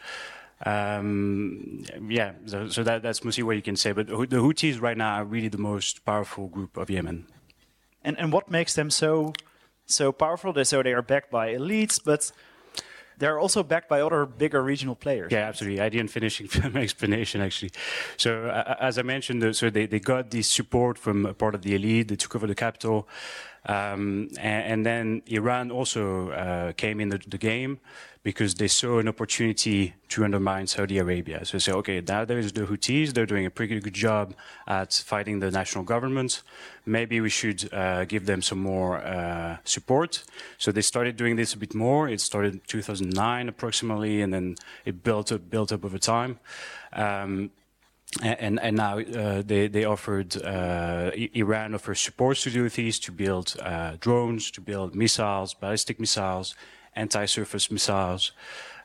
Um, 0.64 1.84
yeah, 2.08 2.32
so, 2.46 2.68
so 2.68 2.82
that, 2.84 3.02
that's 3.02 3.24
mostly 3.24 3.42
what 3.42 3.56
you 3.56 3.62
can 3.62 3.76
say. 3.76 3.92
But 3.92 4.06
the 4.06 4.14
Houthis 4.14 4.80
right 4.80 4.96
now 4.96 5.16
are 5.16 5.24
really 5.24 5.48
the 5.48 5.58
most 5.58 6.04
powerful 6.04 6.48
group 6.48 6.76
of 6.76 6.90
Yemen. 6.90 7.26
And 8.02 8.18
and 8.18 8.32
what 8.32 8.50
makes 8.50 8.74
them 8.74 8.90
so 8.90 9.32
so 9.86 10.12
powerful? 10.12 10.52
They 10.52 10.64
so 10.64 10.82
they 10.82 10.92
are 10.92 11.02
backed 11.02 11.30
by 11.30 11.54
elites, 11.54 11.98
but 12.02 12.30
they're 13.18 13.38
also 13.38 13.62
backed 13.62 13.88
by 13.88 14.00
other 14.00 14.26
bigger 14.26 14.62
regional 14.62 14.94
players. 14.94 15.32
Yeah, 15.32 15.48
absolutely. 15.48 15.80
I 15.80 15.88
didn't 15.88 16.10
finish 16.10 16.42
my 16.72 16.82
explanation 16.82 17.40
actually. 17.40 17.70
So 18.16 18.46
uh, 18.46 18.76
as 18.80 18.98
I 18.98 19.02
mentioned, 19.02 19.56
so 19.56 19.70
they, 19.70 19.86
they 19.86 20.00
got 20.00 20.30
this 20.30 20.48
support 20.48 20.98
from 20.98 21.26
a 21.26 21.34
part 21.34 21.54
of 21.54 21.62
the 21.62 21.74
elite. 21.74 22.08
They 22.08 22.16
took 22.16 22.34
over 22.34 22.46
the 22.46 22.54
capital. 22.54 23.08
Um, 23.66 24.28
and, 24.38 24.64
and, 24.72 24.86
then 24.86 25.22
Iran 25.26 25.70
also 25.70 26.30
uh, 26.30 26.72
came 26.72 27.00
in 27.00 27.08
the, 27.08 27.20
the, 27.26 27.38
game 27.38 27.78
because 28.22 28.54
they 28.56 28.68
saw 28.68 28.98
an 28.98 29.08
opportunity 29.08 29.94
to 30.08 30.22
undermine 30.22 30.66
Saudi 30.66 30.98
Arabia. 30.98 31.46
So 31.46 31.52
they 31.56 31.60
say, 31.60 31.72
okay, 31.72 32.02
now 32.06 32.26
there's 32.26 32.52
the 32.52 32.66
Houthis, 32.66 33.14
they're 33.14 33.24
doing 33.24 33.46
a 33.46 33.50
pretty 33.50 33.80
good 33.80 33.94
job 33.94 34.34
at 34.66 34.92
fighting 34.92 35.40
the 35.40 35.50
national 35.50 35.84
government. 35.84 36.42
Maybe 36.84 37.22
we 37.22 37.30
should 37.30 37.72
uh, 37.72 38.04
give 38.04 38.26
them 38.26 38.42
some 38.42 38.60
more 38.60 38.98
uh, 38.98 39.56
support. 39.64 40.24
So 40.58 40.70
they 40.70 40.82
started 40.82 41.16
doing 41.16 41.36
this 41.36 41.54
a 41.54 41.58
bit 41.58 41.74
more. 41.74 42.06
It 42.08 42.20
started 42.20 42.54
in 42.54 42.60
2009 42.66 43.48
approximately, 43.48 44.20
and 44.20 44.32
then 44.32 44.56
it 44.84 45.02
built 45.02 45.32
up, 45.32 45.48
built 45.48 45.72
up 45.72 45.86
over 45.86 45.98
time. 45.98 46.38
Um, 46.92 47.50
and, 48.22 48.60
and 48.60 48.76
now 48.76 48.98
uh, 48.98 49.42
they, 49.44 49.68
they 49.68 49.84
offered 49.84 50.36
uh, 50.42 51.10
Iran 51.34 51.74
offers 51.74 52.00
support 52.00 52.36
to 52.38 52.50
the 52.50 52.60
Houthis 52.60 53.00
to 53.02 53.12
build 53.12 53.56
uh, 53.60 53.96
drones, 54.00 54.50
to 54.52 54.60
build 54.60 54.94
missiles, 54.94 55.54
ballistic 55.54 55.98
missiles, 55.98 56.54
anti-surface 56.94 57.70
missiles, 57.70 58.32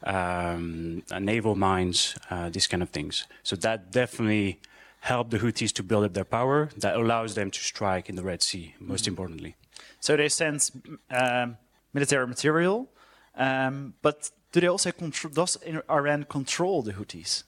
um, 0.04 1.04
naval 1.20 1.56
mines, 1.56 2.16
uh, 2.30 2.50
these 2.50 2.68
kind 2.68 2.82
of 2.82 2.90
things. 2.90 3.28
So 3.44 3.56
that 3.58 3.92
definitely 3.92 4.60
helped 5.02 5.32
the 5.32 5.40
Houthis 5.40 5.72
to 5.74 5.84
build 5.84 6.06
up 6.06 6.14
their 6.14 6.26
power. 6.26 6.70
That 6.78 6.96
allows 6.96 7.36
them 7.36 7.52
to 7.52 7.60
strike 7.60 8.10
in 8.10 8.16
the 8.16 8.24
Red 8.24 8.42
Sea. 8.42 8.76
Most 8.80 9.04
mm-hmm. 9.04 9.12
importantly. 9.12 9.56
So 10.00 10.16
they 10.16 10.30
send 10.30 10.70
um, 11.12 11.58
military 11.94 12.28
material, 12.28 12.90
um, 13.36 13.94
but 14.02 14.32
do 14.52 14.60
they 14.60 14.68
also 14.68 14.92
control? 14.92 15.34
Does 15.34 15.58
Iran 15.90 16.24
control 16.24 16.82
the 16.82 16.94
Houthis? 16.94 17.44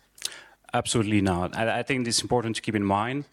Absolutely 0.73 1.21
not. 1.21 1.55
I, 1.57 1.79
I, 1.79 1.83
think 1.83 2.07
it's 2.07 2.21
important 2.21 2.55
to 2.55 2.61
keep 2.61 2.75
in 2.75 2.85
mind 2.85 3.25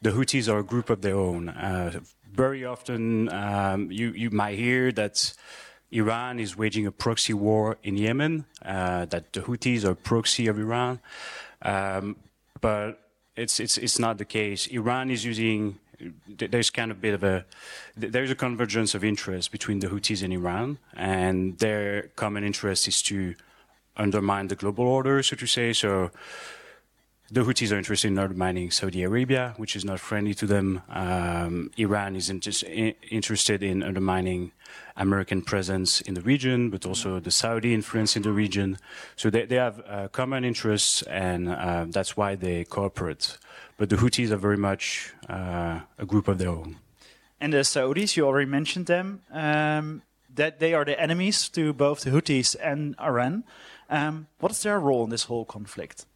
the 0.00 0.10
Houthis 0.10 0.48
are 0.48 0.58
a 0.60 0.62
group 0.62 0.90
of 0.90 1.02
their 1.02 1.16
own. 1.16 1.48
Uh, 1.48 2.00
very 2.32 2.64
often, 2.64 3.32
um, 3.32 3.90
you, 3.90 4.10
you 4.12 4.30
might 4.30 4.58
hear 4.58 4.92
that 4.92 5.34
Iran 5.90 6.38
is 6.38 6.56
waging 6.56 6.86
a 6.86 6.92
proxy 6.92 7.32
war 7.32 7.78
in 7.82 7.96
Yemen, 7.96 8.44
uh, 8.64 9.06
that 9.06 9.32
the 9.32 9.40
Houthis 9.40 9.84
are 9.84 9.94
proxy 9.94 10.46
of 10.46 10.58
Iran. 10.58 11.00
Um, 11.62 12.16
but 12.60 13.00
it's, 13.36 13.58
it's, 13.58 13.76
it's 13.78 13.98
not 13.98 14.18
the 14.18 14.24
case. 14.24 14.66
Iran 14.68 15.10
is 15.10 15.24
using, 15.24 15.78
there's 16.28 16.70
kind 16.70 16.90
of 16.90 16.98
a 16.98 17.00
bit 17.00 17.14
of 17.14 17.24
a, 17.24 17.44
there's 17.96 18.30
a 18.30 18.36
convergence 18.36 18.94
of 18.94 19.04
interest 19.04 19.50
between 19.50 19.80
the 19.80 19.88
Houthis 19.88 20.22
and 20.22 20.32
Iran, 20.32 20.78
and 20.94 21.58
their 21.58 22.10
common 22.16 22.44
interest 22.44 22.86
is 22.86 23.02
to 23.02 23.34
undermine 23.96 24.48
the 24.48 24.56
global 24.56 24.86
order, 24.86 25.22
so 25.22 25.36
to 25.36 25.46
say. 25.46 25.72
So 25.72 26.10
the 27.34 27.42
Houthis 27.42 27.72
are 27.72 27.78
interested 27.78 28.06
in 28.06 28.18
undermining 28.18 28.70
Saudi 28.70 29.02
Arabia, 29.02 29.54
which 29.56 29.74
is 29.74 29.84
not 29.84 29.98
friendly 29.98 30.34
to 30.34 30.46
them. 30.46 30.82
Um, 30.88 31.72
Iran 31.76 32.14
is 32.14 32.30
in 32.30 32.40
interested 33.10 33.60
in 33.60 33.82
undermining 33.82 34.52
American 34.96 35.42
presence 35.42 36.00
in 36.00 36.14
the 36.14 36.20
region, 36.20 36.70
but 36.70 36.86
also 36.86 37.18
the 37.18 37.32
Saudi 37.32 37.74
influence 37.74 38.14
in 38.14 38.22
the 38.22 38.30
region. 38.30 38.78
So 39.16 39.30
they, 39.30 39.46
they 39.46 39.56
have 39.56 39.82
uh, 39.88 40.08
common 40.08 40.44
interests, 40.44 41.02
and 41.02 41.48
uh, 41.48 41.86
that's 41.88 42.16
why 42.16 42.36
they 42.36 42.62
cooperate. 42.64 43.36
But 43.78 43.90
the 43.90 43.96
Houthis 43.96 44.30
are 44.30 44.36
very 44.36 44.56
much 44.56 45.12
uh, 45.28 45.80
a 45.98 46.06
group 46.06 46.28
of 46.28 46.38
their 46.38 46.50
own. 46.50 46.76
And 47.40 47.52
the 47.52 47.64
Saudis, 47.64 48.16
you 48.16 48.26
already 48.26 48.48
mentioned 48.48 48.86
them, 48.86 49.22
um, 49.32 50.02
that 50.32 50.60
they 50.60 50.72
are 50.72 50.84
the 50.84 51.00
enemies 51.00 51.48
to 51.48 51.72
both 51.72 52.02
the 52.02 52.10
Houthis 52.10 52.54
and 52.62 52.94
Iran. 53.00 53.42
Um, 53.90 54.28
what 54.38 54.52
is 54.52 54.62
their 54.62 54.78
role 54.78 55.02
in 55.02 55.10
this 55.10 55.24
whole 55.24 55.44
conflict? 55.44 56.06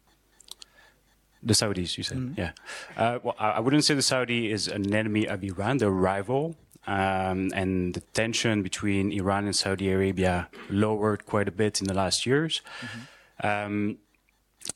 The 1.41 1.53
Saudis, 1.53 1.97
you 1.97 2.03
said, 2.03 2.17
mm 2.17 2.37
yeah. 2.37 2.51
Uh, 2.97 3.19
well, 3.23 3.35
I 3.39 3.59
wouldn't 3.59 3.85
say 3.85 3.93
the 3.93 4.01
Saudi 4.01 4.51
is 4.51 4.67
an 4.67 4.93
enemy 4.93 5.25
of 5.27 5.43
Iran; 5.43 5.77
they're 5.77 5.87
a 5.87 5.91
rival. 5.91 6.55
Um, 6.87 7.51
and 7.53 7.93
the 7.93 7.99
tension 8.13 8.63
between 8.63 9.11
Iran 9.11 9.45
and 9.45 9.55
Saudi 9.55 9.91
Arabia 9.91 10.49
lowered 10.69 11.25
quite 11.25 11.47
a 11.47 11.51
bit 11.51 11.81
in 11.81 11.87
the 11.87 11.93
last 11.93 12.25
years. 12.25 12.63
Mm 12.81 12.87
-hmm. 12.87 13.65
um, 13.65 13.97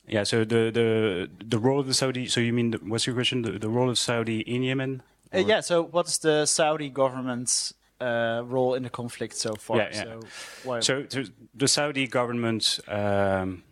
yeah. 0.06 0.24
So 0.24 0.44
the 0.44 0.70
the 0.70 1.28
the 1.48 1.58
role 1.58 1.80
of 1.80 1.86
the 1.86 1.94
Saudi. 1.94 2.28
So 2.28 2.40
you 2.40 2.52
mean 2.52 2.70
the, 2.70 2.78
what's 2.78 3.06
your 3.06 3.16
question? 3.16 3.42
The, 3.42 3.58
the 3.58 3.68
role 3.68 3.90
of 3.90 3.98
Saudi 3.98 4.40
in 4.40 4.62
Yemen? 4.62 5.02
Uh, 5.32 5.38
yeah. 5.38 5.62
So 5.62 5.82
what's 5.82 6.18
the 6.18 6.46
Saudi 6.46 6.90
government's 6.90 7.74
uh, 8.00 8.42
role 8.44 8.76
in 8.76 8.82
the 8.82 8.90
conflict 8.90 9.36
so 9.36 9.54
far? 9.54 9.76
Yeah. 9.76 9.90
yeah. 9.92 10.20
So, 10.64 10.80
so, 10.80 11.06
so, 11.08 11.24
the 11.58 11.68
Saudi 11.68 12.06
government. 12.06 12.80
Um, 12.86 13.62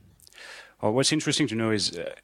well, 0.80 0.92
what's 0.92 1.12
interesting 1.12 1.48
to 1.48 1.54
know 1.54 1.72
is. 1.72 1.92
Uh, 1.92 2.14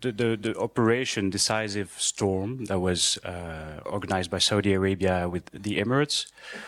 the, 0.00 0.12
the, 0.12 0.36
the, 0.36 0.58
operation 0.58 1.30
Decisive 1.30 1.94
Storm 1.96 2.64
that 2.66 2.80
was 2.80 3.18
uh, 3.18 3.80
organized 3.86 4.30
by 4.30 4.38
Saudi 4.38 4.72
Arabia 4.72 5.28
with 5.28 5.50
the 5.52 5.78
Emirates. 5.78 6.26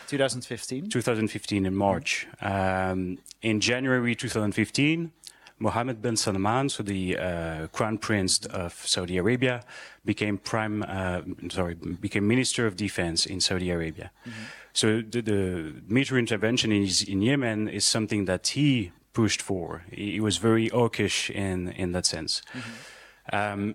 2015? 0.09 0.89
2015 0.89 1.67
in 1.67 1.75
March. 1.75 2.27
Um, 2.41 3.19
in 3.43 3.61
January 3.61 4.15
2015, 4.15 5.13
Mohammed 5.59 6.01
bin 6.01 6.17
Salman, 6.17 6.69
so 6.69 6.83
the 6.83 7.19
uh, 7.19 7.67
crown 7.69 7.99
prince 7.99 8.47
of 8.47 8.75
Saudi 8.87 9.19
Arabia, 9.19 9.65
became 10.05 10.39
prime, 10.39 10.85
uh, 10.87 11.23
sorry, 11.51 11.75
became 11.75 12.27
minister 12.29 12.67
of 12.67 12.77
defense 12.77 13.27
in 13.27 13.41
Saudi 13.41 13.71
Arabia. 13.71 14.11
Mm-hmm. 14.27 14.45
So 14.73 15.03
the, 15.03 15.21
the, 15.21 15.75
military 15.89 16.21
intervention 16.21 16.71
in, 16.71 16.89
in, 17.09 17.23
Yemen 17.23 17.69
is 17.69 17.85
something 17.85 18.27
that 18.27 18.47
he 18.49 18.93
pushed 19.13 19.43
for. 19.43 19.83
He, 19.91 20.21
was 20.21 20.37
very 20.37 20.69
hawkish 20.69 21.31
in 21.31 21.69
in 21.73 21.93
that 21.93 22.07
sense. 22.07 22.43
Mm-hmm. 22.53 22.98
Um, 23.33 23.75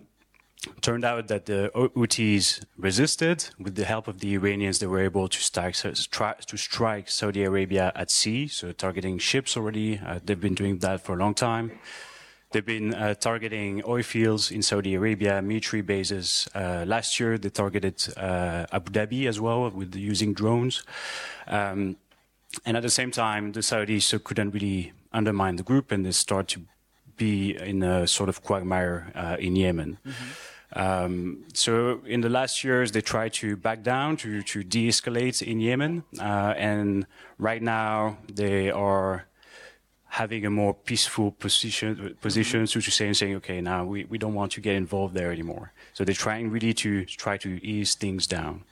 turned 0.80 1.04
out 1.04 1.28
that 1.28 1.46
the 1.46 1.70
Houthis 1.74 2.64
resisted. 2.76 3.50
With 3.58 3.74
the 3.74 3.84
help 3.84 4.08
of 4.08 4.20
the 4.20 4.34
Iranians, 4.34 4.78
they 4.78 4.86
were 4.86 5.00
able 5.00 5.28
to 5.28 5.40
strike, 5.40 5.74
to 5.74 6.56
strike 6.56 7.08
Saudi 7.10 7.44
Arabia 7.44 7.92
at 7.94 8.10
sea, 8.10 8.48
so 8.48 8.72
targeting 8.72 9.18
ships 9.18 9.56
already. 9.56 9.98
Uh, 9.98 10.20
they've 10.24 10.40
been 10.40 10.54
doing 10.54 10.78
that 10.78 11.02
for 11.04 11.14
a 11.14 11.18
long 11.18 11.34
time. 11.34 11.78
They've 12.52 12.64
been 12.64 12.94
uh, 12.94 13.14
targeting 13.14 13.82
oil 13.84 14.02
fields 14.02 14.52
in 14.52 14.62
Saudi 14.62 14.94
Arabia, 14.94 15.42
military 15.42 15.82
bases. 15.82 16.48
Uh, 16.54 16.84
last 16.86 17.18
year, 17.18 17.36
they 17.36 17.50
targeted 17.50 18.06
uh, 18.16 18.66
Abu 18.70 18.92
Dhabi 18.92 19.26
as 19.26 19.40
well 19.40 19.68
with 19.70 19.96
using 19.96 20.32
drones. 20.34 20.84
Um, 21.48 21.96
and 22.64 22.76
at 22.76 22.84
the 22.84 22.90
same 22.90 23.10
time, 23.10 23.52
the 23.52 23.60
Saudis 23.60 24.22
couldn't 24.22 24.52
really 24.52 24.92
undermine 25.12 25.56
the 25.56 25.64
group, 25.64 25.90
and 25.90 26.06
they 26.06 26.12
start 26.12 26.46
to 26.48 26.60
be 27.16 27.56
in 27.56 27.82
a 27.82 28.06
sort 28.06 28.28
of 28.28 28.42
quagmire 28.42 29.12
uh, 29.14 29.36
in 29.38 29.56
Yemen. 29.56 29.98
Mm-hmm. 30.06 30.78
Um, 30.78 31.44
so 31.52 32.00
in 32.04 32.20
the 32.20 32.28
last 32.28 32.64
years, 32.64 32.92
they 32.92 33.00
tried 33.00 33.32
to 33.34 33.56
back 33.56 33.82
down 33.82 34.16
to, 34.18 34.42
to 34.42 34.64
de-escalate 34.64 35.40
in 35.40 35.60
Yemen, 35.60 36.02
uh, 36.18 36.54
and 36.56 37.06
right 37.38 37.62
now 37.62 38.18
they 38.32 38.70
are 38.70 39.26
having 40.08 40.46
a 40.46 40.50
more 40.50 40.74
peaceful 40.74 41.32
position, 41.32 42.16
position 42.20 42.60
mm-hmm. 42.60 42.66
so 42.66 42.80
to 42.80 42.90
say, 42.90 43.06
and 43.06 43.16
saying, 43.16 43.34
okay, 43.36 43.60
now 43.60 43.84
we, 43.84 44.04
we 44.04 44.18
don't 44.18 44.34
want 44.34 44.52
to 44.52 44.60
get 44.60 44.74
involved 44.76 45.14
there 45.14 45.32
anymore. 45.32 45.72
So 45.92 46.04
they're 46.04 46.14
trying 46.14 46.50
really 46.50 46.74
to 46.74 47.04
try 47.04 47.36
to 47.38 47.64
ease 47.64 47.94
things 47.94 48.26
down. 48.26 48.64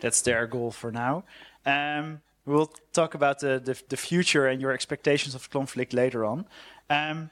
That's 0.00 0.22
their 0.22 0.46
goal 0.46 0.70
for 0.70 0.90
now. 0.90 1.24
Um, 1.64 2.22
we'll 2.46 2.72
talk 2.92 3.14
about 3.14 3.40
the, 3.40 3.60
the, 3.62 3.80
the, 3.88 3.96
future 3.96 4.46
and 4.46 4.60
your 4.60 4.72
expectations 4.72 5.34
of 5.34 5.50
conflict 5.50 5.92
later 5.92 6.24
on. 6.24 6.46
Um, 6.90 7.30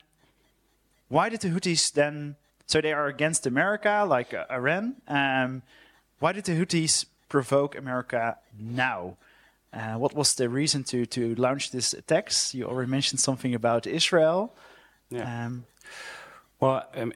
why 1.11 1.29
did 1.29 1.41
the 1.41 1.49
Houthis 1.49 1.93
then? 1.93 2.37
So 2.67 2.81
they 2.81 2.93
are 2.93 3.09
against 3.09 3.47
America, 3.47 4.07
like 4.09 4.33
uh, 4.33 4.47
Iran. 4.49 4.95
Um, 5.09 5.63
why 6.21 6.33
did 6.33 6.45
the 6.45 6.53
Houthis 6.53 7.05
provoke 7.29 7.77
America 7.77 8.39
now? 8.59 9.17
Uh, 9.73 9.95
what 9.95 10.15
was 10.15 10.35
the 10.35 10.49
reason 10.49 10.85
to 10.85 11.05
to 11.07 11.35
launch 11.35 11.73
this 11.73 11.93
attacks? 11.93 12.55
You 12.55 12.65
already 12.67 12.91
mentioned 12.91 13.21
something 13.21 13.55
about 13.55 13.87
Israel. 13.87 14.55
Yeah. 15.11 15.47
Um, 15.47 15.65
well, 16.61 16.87
um, 16.95 17.13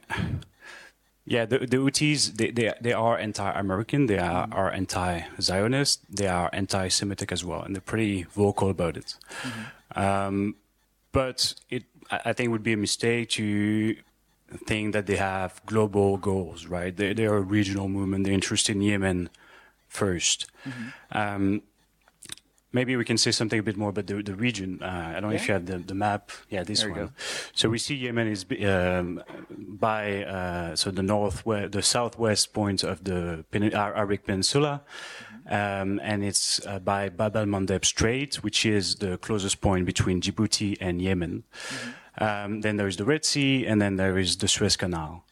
yeah, 1.25 1.45
the, 1.45 1.59
the 1.59 1.77
Houthis 1.77 2.35
they, 2.35 2.51
they, 2.51 2.73
they 2.81 2.93
are 2.93 3.17
anti-American. 3.17 4.07
They 4.07 4.19
are, 4.19 4.47
mm. 4.47 4.55
are 4.55 4.71
anti-Zionist. 4.71 6.01
They 6.13 6.27
are 6.27 6.49
anti-Semitic 6.51 7.31
as 7.31 7.45
well, 7.45 7.61
and 7.61 7.73
they're 7.73 7.81
pretty 7.81 8.23
vocal 8.23 8.69
about 8.69 8.97
it. 8.97 9.17
Mm 9.43 9.51
-hmm. 9.51 10.27
um, 10.27 10.55
but 11.11 11.55
it 11.69 11.83
I 12.11 12.33
think 12.33 12.47
it 12.47 12.51
would 12.51 12.63
be 12.63 12.73
a 12.73 12.77
mistake 12.77 13.29
to 13.31 13.95
think 14.65 14.93
that 14.93 15.05
they 15.07 15.15
have 15.15 15.61
global 15.65 16.17
goals, 16.17 16.67
right? 16.67 16.95
They, 16.95 17.13
they 17.13 17.25
are 17.25 17.37
a 17.37 17.41
regional 17.41 17.89
movement. 17.89 18.25
They're 18.25 18.33
interested 18.33 18.75
in 18.75 18.81
Yemen 18.81 19.29
1st 19.91 20.45
mm-hmm. 20.67 21.17
um, 21.17 21.61
maybe 22.75 22.95
we 22.97 23.05
can 23.05 23.17
say 23.17 23.31
something 23.31 23.57
a 23.57 23.63
bit 23.63 23.77
more 23.77 23.89
about 23.89 24.07
the, 24.07 24.21
the 24.21 24.35
region. 24.35 24.79
Uh, 24.81 25.13
I 25.15 25.19
don't 25.19 25.23
know 25.23 25.29
yeah. 25.29 25.35
if 25.35 25.47
you 25.47 25.53
have 25.53 25.65
the, 25.65 25.77
the 25.77 25.95
map. 25.95 26.31
Yeah, 26.49 26.63
this 26.63 26.81
there 26.81 26.91
one. 26.91 27.13
So 27.53 27.69
we 27.69 27.77
see 27.77 27.95
Yemen 27.95 28.27
is 28.27 28.45
um, 28.67 29.23
by 29.49 30.25
uh, 30.25 30.75
so 30.75 30.91
the 30.91 31.01
northwest, 31.01 31.71
the 31.71 31.81
southwest 31.81 32.53
point 32.53 32.83
of 32.83 33.05
the 33.05 33.45
Arabic 33.73 34.25
Peninsula. 34.25 34.81
Mm-hmm. 34.81 35.34
Um, 35.47 35.99
and 36.03 36.23
it's 36.23 36.65
uh, 36.65 36.79
by 36.79 37.09
Bab 37.09 37.35
el 37.35 37.45
Mandeb 37.45 37.85
Strait, 37.85 38.35
which 38.43 38.65
is 38.65 38.95
the 38.95 39.17
closest 39.17 39.61
point 39.61 39.85
between 39.85 40.21
Djibouti 40.21 40.77
and 40.81 41.01
Yemen. 41.01 41.43
Mm-hmm. 41.43 42.23
Um, 42.23 42.61
then 42.61 42.77
there 42.77 42.87
is 42.87 42.97
the 42.97 43.05
Red 43.05 43.25
Sea, 43.25 43.65
and 43.65 43.81
then 43.81 43.97
there 43.97 44.17
is 44.17 44.37
the 44.37 44.47
Suez 44.47 44.77
Canal. 44.77 45.25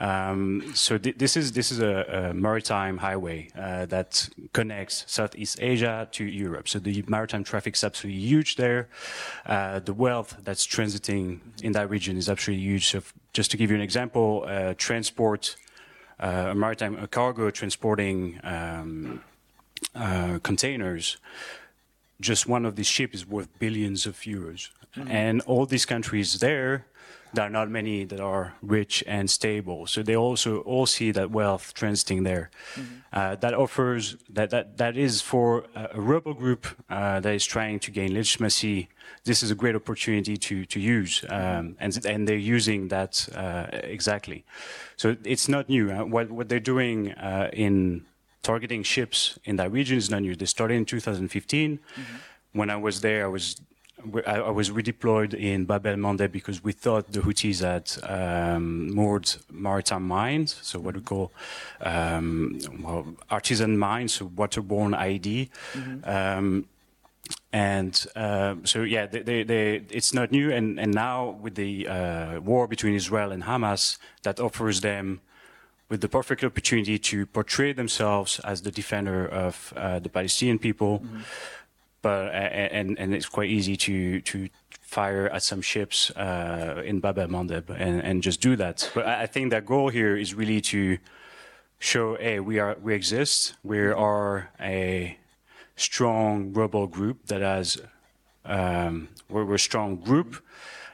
Um, 0.00 0.72
so 0.74 0.98
th- 0.98 1.16
this 1.16 1.36
is 1.36 1.52
this 1.52 1.70
is 1.70 1.78
a, 1.78 2.30
a 2.30 2.34
maritime 2.34 2.98
highway 2.98 3.50
uh, 3.56 3.86
that 3.86 4.28
connects 4.52 5.04
Southeast 5.06 5.58
Asia 5.60 6.08
to 6.12 6.24
Europe. 6.24 6.68
So 6.68 6.78
the 6.78 7.04
maritime 7.06 7.44
traffic 7.44 7.74
is 7.76 7.84
absolutely 7.84 8.20
huge 8.20 8.56
there. 8.56 8.88
Uh, 9.46 9.78
the 9.78 9.94
wealth 9.94 10.36
that's 10.42 10.66
transiting 10.66 11.40
in 11.62 11.72
that 11.72 11.88
region 11.88 12.16
is 12.16 12.28
absolutely 12.28 12.64
huge. 12.64 12.88
So 12.88 12.98
f- 12.98 13.14
just 13.32 13.50
to 13.52 13.56
give 13.56 13.70
you 13.70 13.76
an 13.76 13.82
example, 13.82 14.44
uh, 14.46 14.74
transport 14.76 15.56
uh, 16.18 16.48
a 16.50 16.54
maritime 16.54 16.98
a 16.98 17.06
cargo 17.06 17.50
transporting 17.50 18.40
um, 18.42 19.22
uh, 19.94 20.38
containers, 20.42 21.16
just 22.20 22.46
one 22.46 22.64
of 22.66 22.76
these 22.76 22.86
ships 22.86 23.14
is 23.14 23.26
worth 23.26 23.48
billions 23.58 24.06
of 24.06 24.16
euros. 24.20 24.70
And 25.08 25.40
all 25.42 25.66
these 25.66 25.86
countries 25.86 26.40
there, 26.40 26.86
there 27.32 27.44
are 27.44 27.50
not 27.50 27.70
many 27.70 28.04
that 28.04 28.20
are 28.20 28.54
rich 28.60 29.04
and 29.06 29.30
stable. 29.30 29.86
So 29.86 30.02
they 30.02 30.16
also 30.16 30.60
all 30.62 30.86
see 30.86 31.12
that 31.12 31.30
wealth 31.30 31.74
transiting 31.74 32.24
there. 32.24 32.50
Uh, 33.12 33.36
that 33.36 33.54
offers 33.54 34.16
that, 34.28 34.50
that 34.50 34.78
that 34.78 34.96
is 34.96 35.20
for 35.20 35.64
a, 35.74 35.90
a 35.94 36.00
rebel 36.00 36.34
group 36.34 36.66
uh, 36.88 37.20
that 37.20 37.34
is 37.34 37.46
trying 37.46 37.78
to 37.80 37.90
gain 37.90 38.14
legitimacy. 38.14 38.88
This 39.24 39.42
is 39.42 39.50
a 39.50 39.54
great 39.54 39.74
opportunity 39.74 40.36
to 40.36 40.64
to 40.66 40.80
use, 40.80 41.24
um, 41.28 41.76
and 41.78 42.06
and 42.06 42.28
they're 42.28 42.36
using 42.36 42.88
that 42.88 43.28
uh, 43.34 43.66
exactly. 43.72 44.44
So 44.96 45.16
it's 45.24 45.48
not 45.48 45.68
new. 45.68 45.90
Uh, 45.90 46.04
what 46.04 46.30
what 46.30 46.48
they're 46.48 46.60
doing 46.74 47.12
uh, 47.12 47.50
in 47.52 48.06
targeting 48.42 48.82
ships 48.82 49.38
in 49.44 49.56
that 49.56 49.70
region 49.72 49.98
is 49.98 50.10
not 50.10 50.22
new. 50.22 50.34
They 50.34 50.46
started 50.46 50.74
in 50.74 50.84
2015. 50.84 51.78
When 52.52 52.70
I 52.70 52.76
was 52.76 53.00
there, 53.00 53.24
I 53.24 53.28
was 53.28 53.60
I, 54.26 54.50
was 54.50 54.70
redeployed 54.70 55.34
in 55.34 55.66
Bab 55.66 55.86
el 55.86 55.96
Mandeb 55.96 56.32
because 56.32 56.64
we 56.64 56.72
thought 56.72 57.12
the 57.12 57.20
Houthis 57.20 57.60
had 57.60 57.86
um, 58.08 58.94
moored 58.94 59.30
maritime 59.50 60.06
mines, 60.06 60.58
so 60.62 60.78
what 60.78 60.94
we 60.94 61.02
call 61.02 61.32
um, 61.80 62.58
well, 62.82 63.06
artisan 63.30 63.76
mines, 63.78 64.14
so 64.14 64.28
waterborne 64.28 64.96
IED. 64.96 65.50
Um, 66.06 66.66
and 67.52 68.06
uh, 68.16 68.56
so, 68.64 68.82
yeah, 68.82 69.06
they, 69.06 69.22
they, 69.22 69.42
they, 69.42 69.82
it's 69.90 70.12
not 70.14 70.30
new. 70.32 70.50
And, 70.50 70.78
and 70.78 70.92
now 70.92 71.38
with 71.40 71.54
the 71.54 71.86
uh, 71.86 72.40
war 72.40 72.66
between 72.66 72.94
Israel 72.94 73.32
and 73.32 73.44
Hamas, 73.44 73.98
that 74.22 74.40
offers 74.40 74.80
them 74.80 75.20
with 75.90 76.00
the 76.00 76.08
perfect 76.08 76.42
opportunity 76.44 76.98
to 76.98 77.26
portray 77.26 77.72
themselves 77.74 78.40
as 78.40 78.62
the 78.62 78.70
defender 78.70 79.26
of 79.26 79.74
uh, 79.76 79.98
the 79.98 80.08
Palestinian 80.08 80.58
people. 80.58 81.02
But 82.02 82.32
and 82.34 82.98
and 82.98 83.14
it's 83.14 83.28
quite 83.28 83.50
easy 83.50 83.76
to 83.76 84.22
to 84.22 84.48
fire 84.80 85.28
at 85.28 85.42
some 85.42 85.60
ships 85.62 86.10
uh, 86.12 86.82
in 86.84 86.98
Bab 87.00 87.18
el 87.18 87.28
Mandeb 87.28 87.68
and, 87.68 88.00
and 88.02 88.22
just 88.22 88.40
do 88.40 88.56
that. 88.56 88.90
But 88.94 89.06
I 89.06 89.26
think 89.26 89.50
that 89.50 89.66
goal 89.66 89.90
here 89.90 90.16
is 90.16 90.34
really 90.34 90.60
to 90.62 90.98
show, 91.78 92.16
hey, 92.16 92.40
we 92.40 92.58
are 92.58 92.76
we 92.82 92.94
exist. 92.94 93.54
We 93.62 93.78
are 93.80 94.50
a 94.58 95.18
strong 95.76 96.52
rebel 96.54 96.86
group 96.86 97.26
that 97.26 97.42
has 97.42 97.78
um, 98.44 99.08
we're, 99.28 99.44
we're 99.44 99.54
a 99.54 99.58
strong 99.58 99.96
group 99.96 100.36
um, 100.36 100.40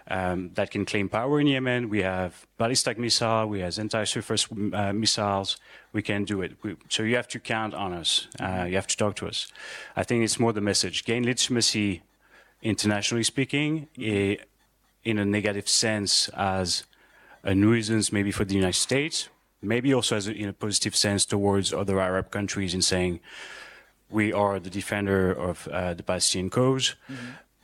that 0.08 0.70
can 0.70 0.84
claim 0.84 1.08
power 1.08 1.40
in 1.40 1.46
Yemen. 1.46 1.88
We 1.88 2.02
have 2.02 2.46
ballistic 2.58 2.98
missile, 2.98 3.46
we 3.46 3.60
have 3.60 3.78
anti-surface 3.78 4.48
uh, 4.72 4.92
missiles. 4.92 5.56
We 5.92 6.02
can 6.02 6.24
do 6.24 6.42
it. 6.42 6.52
We, 6.62 6.76
so 6.88 7.02
you 7.02 7.16
have 7.16 7.28
to 7.28 7.40
count 7.40 7.74
on 7.74 7.92
us. 7.92 8.28
Uh, 8.38 8.66
you 8.68 8.76
have 8.76 8.86
to 8.86 8.96
talk 8.96 9.16
to 9.16 9.26
us. 9.26 9.52
I 9.96 10.02
think 10.04 10.24
it's 10.24 10.38
more 10.38 10.52
the 10.52 10.60
message: 10.60 11.04
gain 11.04 11.24
legitimacy, 11.24 12.02
internationally 12.62 13.24
speaking, 13.24 13.88
in 13.96 15.18
a 15.18 15.24
negative 15.24 15.68
sense 15.68 16.28
as 16.34 16.84
a 17.42 17.54
nuisance 17.54 18.12
maybe 18.12 18.32
for 18.32 18.44
the 18.44 18.54
United 18.54 18.78
States, 18.78 19.28
maybe 19.62 19.94
also 19.94 20.16
as 20.16 20.26
a, 20.26 20.32
in 20.32 20.48
a 20.48 20.52
positive 20.52 20.96
sense 20.96 21.24
towards 21.24 21.72
other 21.72 22.00
Arab 22.00 22.30
countries 22.30 22.74
in 22.74 22.82
saying 22.82 23.20
we 24.10 24.32
are 24.32 24.60
the 24.60 24.70
defender 24.70 25.32
of 25.32 25.68
uh, 25.68 25.94
the 25.94 26.02
Palestinian 26.02 26.50
cause. 26.50 26.94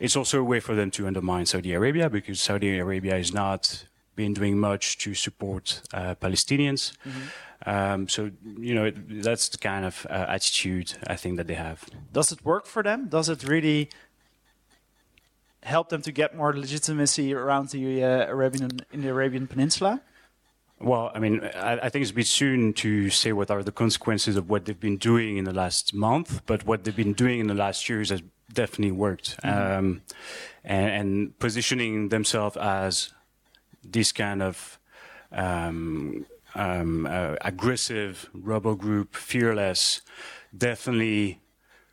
It's 0.03 0.17
also 0.17 0.41
a 0.41 0.45
way 0.45 0.59
for 0.59 0.75
them 0.75 0.91
to 0.93 1.07
undermine 1.07 1.47
Saudi 1.47 1.73
Arabia 1.73 2.11
because 2.11 2.41
Saudi 2.41 2.77
Arabia 2.77 3.15
has 3.17 3.33
not 3.33 3.87
been 4.17 4.35
doing 4.35 4.59
much 4.59 4.99
to 4.99 5.15
support 5.15 5.81
uh, 5.95 6.17
Palestinians. 6.17 6.93
Um, 7.65 8.09
so 8.09 8.33
you 8.59 8.75
know 8.75 8.87
it, 8.87 9.23
that's 9.23 9.49
the 9.49 9.59
kind 9.59 9.85
of 9.85 10.05
uh, 10.11 10.27
attitude 10.37 10.95
I 11.07 11.15
think 11.15 11.37
that 11.37 11.47
they 11.47 11.55
have. 11.55 11.89
Does 12.13 12.33
it 12.33 12.45
work 12.45 12.67
for 12.67 12.83
them? 12.83 13.09
Does 13.09 13.29
it 13.29 13.45
really 13.45 13.91
help 15.63 15.89
them 15.91 16.03
to 16.03 16.11
get 16.11 16.37
more 16.37 16.53
legitimacy 16.53 17.33
around 17.33 17.69
the 17.69 18.03
uh, 18.03 18.27
Arabian 18.27 18.81
in 18.93 19.03
the 19.03 19.09
Arabian 19.09 19.47
Peninsula? 19.47 20.03
Well, 20.81 21.13
I 21.15 21.21
mean, 21.21 21.45
I, 21.55 21.79
I 21.85 21.89
think 21.91 22.03
it's 22.03 22.11
a 22.11 22.15
bit 22.15 22.27
soon 22.27 22.73
to 22.73 23.09
say 23.09 23.33
what 23.33 23.53
are 23.53 23.63
the 23.63 23.71
consequences 23.71 24.35
of 24.35 24.51
what 24.51 24.65
they've 24.65 24.85
been 24.89 24.97
doing 24.97 25.37
in 25.37 25.45
the 25.45 25.55
last 25.55 25.95
month, 25.95 26.43
but 26.45 26.67
what 26.67 26.83
they've 26.83 26.97
been 27.05 27.13
doing 27.13 27.39
in 27.39 27.47
the 27.47 27.55
last 27.55 27.89
years 27.89 28.11
has 28.11 28.21
definitely 28.53 28.93
worked. 28.93 29.37
Um, 29.43 30.03
and, 30.65 30.91
and 30.91 31.39
positioning 31.39 32.09
themselves 32.11 32.57
as 32.57 33.13
this 33.83 34.13
kind 34.13 34.43
of 34.43 34.79
um, 35.33 36.27
um, 36.55 37.07
uh, 37.07 37.37
aggressive 37.41 38.29
rebel 38.33 38.75
group, 38.75 39.15
fearless, 39.15 40.03
definitely 40.57 41.41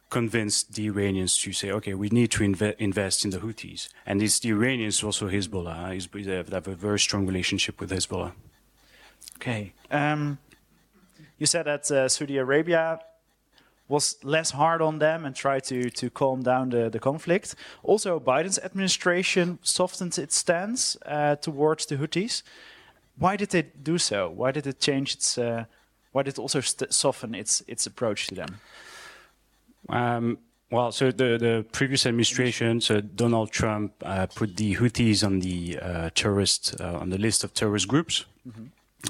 convinced 0.09 0.73
the 0.73 0.87
Iranians 0.87 1.37
to 1.37 1.53
say, 1.53 1.71
okay, 1.71 1.93
we 1.93 2.09
need 2.09 2.31
to 2.31 2.43
inve- 2.43 2.75
invest 2.77 3.23
in 3.23 3.31
the 3.31 3.37
Houthis. 3.37 3.89
And 4.05 4.21
it's 4.21 4.39
the 4.39 4.49
Iranians, 4.49 5.03
also 5.03 5.29
Hezbollah. 5.29 5.95
Hezbollah- 5.95 6.25
They 6.25 6.35
have, 6.35 6.49
they 6.49 6.55
have 6.55 6.67
a 6.67 6.75
very 6.75 6.99
strong 6.99 7.27
relationship 7.27 7.79
with 7.79 7.91
Hezbollah. 7.91 8.33
Okay. 9.35 9.73
Um, 9.91 10.39
you 11.37 11.45
said 11.45 11.65
that 11.67 11.89
uh, 11.91 12.09
Saudi 12.09 12.37
Arabia 12.37 12.99
was 13.89 14.17
less 14.23 14.51
hard 14.51 14.81
on 14.81 14.99
them 14.99 15.25
and 15.25 15.35
tried 15.35 15.63
to, 15.65 15.89
to 15.89 16.09
calm 16.09 16.43
down 16.43 16.69
the, 16.69 16.89
the 16.89 16.99
conflict. 16.99 17.55
Also, 17.83 18.19
Biden's 18.19 18.59
administration 18.59 19.57
softened 19.63 20.17
its 20.17 20.35
stance 20.35 20.95
uh, 21.05 21.35
towards 21.35 21.87
the 21.87 21.97
Houthis. 21.97 22.43
Why 23.17 23.35
did 23.35 23.49
they 23.49 23.63
do 23.63 23.97
so? 23.97 24.29
Why 24.29 24.51
did 24.51 24.67
it 24.67 24.79
change 24.79 25.15
its? 25.15 25.37
Uh, 25.37 25.65
why 26.11 26.23
did 26.23 26.35
it 26.35 26.39
also 26.39 26.61
st- 26.61 26.93
soften 26.93 27.35
its 27.35 27.63
its 27.67 27.85
approach 27.87 28.27
to 28.27 28.35
them? 28.35 28.59
Um, 29.89 30.37
well, 30.71 30.91
so 30.91 31.11
the, 31.11 31.37
the 31.37 31.65
previous 31.71 32.05
administration, 32.05 32.79
so 32.79 33.01
Donald 33.01 33.51
Trump 33.51 33.91
uh, 34.05 34.27
put 34.27 34.55
the 34.55 34.75
Houthis 34.75 35.23
on 35.23 35.39
the 35.39 35.79
uh, 35.81 36.09
terrorist 36.13 36.79
uh, 36.79 36.99
on 37.01 37.09
the 37.09 37.17
list 37.17 37.43
of 37.43 37.53
terrorist 37.53 37.87
groups, 37.87 38.25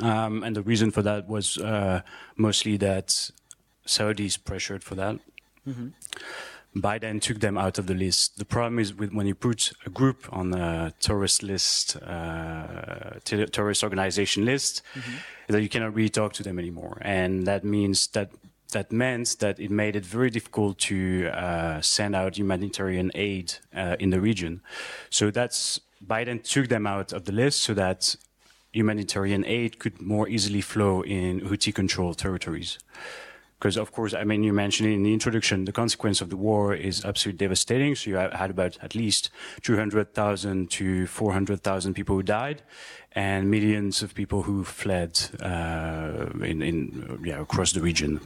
um, 0.01 0.43
and 0.43 0.55
the 0.55 0.61
reason 0.61 0.89
for 0.91 1.01
that 1.01 1.27
was 1.27 1.57
uh, 1.57 2.01
mostly 2.37 2.77
that 2.77 3.31
Saudis 3.85 4.37
pressured 4.43 4.83
for 4.83 4.95
that. 4.95 5.19
Biden 6.75 7.19
took 7.19 7.39
them 7.39 7.57
out 7.57 7.79
of 7.79 7.87
the 7.87 7.95
list. 7.95 8.37
The 8.37 8.45
problem 8.45 8.77
is 8.77 8.93
with 8.93 9.11
when 9.11 9.25
you 9.25 9.33
put 9.33 9.73
a 9.85 9.89
group 9.89 10.27
on 10.31 10.53
a 10.53 10.93
terrorist 10.99 11.41
list, 11.41 11.95
uh, 11.97 13.19
ter- 13.25 13.47
terrorist 13.47 13.83
organization 13.83 14.45
list, 14.45 14.83
that 15.47 15.61
you 15.61 15.69
cannot 15.69 15.95
really 15.95 16.09
talk 16.09 16.33
to 16.33 16.43
them 16.43 16.59
anymore, 16.59 16.99
and 17.01 17.47
that 17.47 17.63
means 17.63 18.07
that 18.07 18.29
that 18.71 18.91
meant 18.91 19.39
that 19.39 19.59
it 19.59 19.71
made 19.71 19.95
it 19.95 20.05
very 20.05 20.29
difficult 20.29 20.77
to 20.77 21.27
uh, 21.33 21.81
send 21.81 22.15
out 22.15 22.37
humanitarian 22.37 23.11
aid 23.15 23.53
uh, 23.75 23.95
in 23.99 24.11
the 24.11 24.21
region. 24.21 24.61
So 25.09 25.31
that's 25.31 25.79
Biden 26.05 26.43
took 26.43 26.67
them 26.69 26.85
out 26.85 27.11
of 27.11 27.25
the 27.25 27.31
list 27.31 27.61
so 27.61 27.73
that 27.73 28.15
humanitarian 28.71 29.43
aid 29.45 29.79
could 29.79 29.99
more 29.99 30.29
easily 30.29 30.61
flow 30.61 31.01
in 31.01 31.41
Houthi-controlled 31.41 32.19
territories. 32.19 32.77
Because 33.59 33.75
of 33.75 33.91
course, 33.91 34.13
I 34.13 34.23
mean, 34.23 34.43
you 34.43 34.53
mentioned 34.53 34.89
in 34.89 35.03
the 35.03 35.11
introduction, 35.11 35.65
the 35.65 35.73
consequence 35.73 36.21
of 36.21 36.29
the 36.29 36.37
war 36.37 36.73
is 36.73 37.03
absolutely 37.03 37.39
devastating. 37.39 37.93
So 37.93 38.09
you 38.09 38.15
had 38.15 38.51
about 38.51 38.77
at 38.81 38.95
least 38.95 39.31
200,000 39.63 40.71
to 40.71 41.07
400,000 41.07 41.93
people 41.93 42.15
who 42.15 42.23
died, 42.23 42.61
and 43.11 43.51
millions 43.51 44.01
of 44.01 44.15
people 44.15 44.43
who 44.43 44.63
fled 44.63 45.19
uh, 45.41 46.27
in, 46.41 46.61
in 46.61 47.19
yeah 47.25 47.41
across 47.41 47.73
the 47.73 47.81
region. 47.81 48.21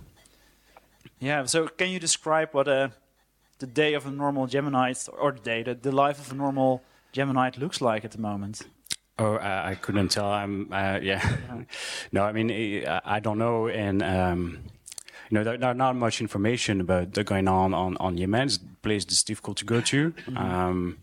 Yeah. 1.19 1.45
So, 1.45 1.67
can 1.67 1.89
you 1.89 1.99
describe 1.99 2.49
what 2.51 2.67
a 2.67 2.91
the 3.59 3.67
day 3.67 3.93
of 3.93 4.05
a 4.05 4.11
normal 4.11 4.45
Yemenite, 4.47 5.09
or 5.17 5.31
the 5.31 5.39
day, 5.39 5.63
the, 5.63 5.73
the 5.73 5.91
life 5.91 6.19
of 6.19 6.31
a 6.31 6.35
normal 6.35 6.83
Yemeni 7.13 7.57
looks 7.57 7.81
like 7.81 8.03
at 8.05 8.11
the 8.11 8.19
moment? 8.19 8.61
Oh, 9.17 9.35
I, 9.35 9.71
I 9.71 9.75
couldn't 9.75 10.09
tell. 10.09 10.25
I'm 10.25 10.71
uh, 10.71 10.99
yeah. 11.01 11.37
no, 12.11 12.23
I 12.23 12.31
mean 12.33 12.51
I, 12.85 13.01
I 13.05 13.19
don't 13.19 13.37
know, 13.37 13.67
and 13.67 14.03
um, 14.03 14.59
you 15.33 15.39
know 15.39 15.43
there, 15.43 15.57
there 15.57 15.71
are 15.71 15.73
not 15.73 15.95
much 15.95 16.21
information 16.21 16.79
about 16.79 17.13
the 17.13 17.23
going 17.23 17.47
on 17.47 17.73
on 17.73 17.97
on 17.97 18.17
Yemen. 18.17 18.45
It's 18.45 18.57
a 18.57 18.81
place 18.83 19.03
that's 19.03 19.23
difficult 19.23 19.57
to 19.57 19.65
go 19.65 19.81
to. 19.81 20.13
Um, 20.35 20.99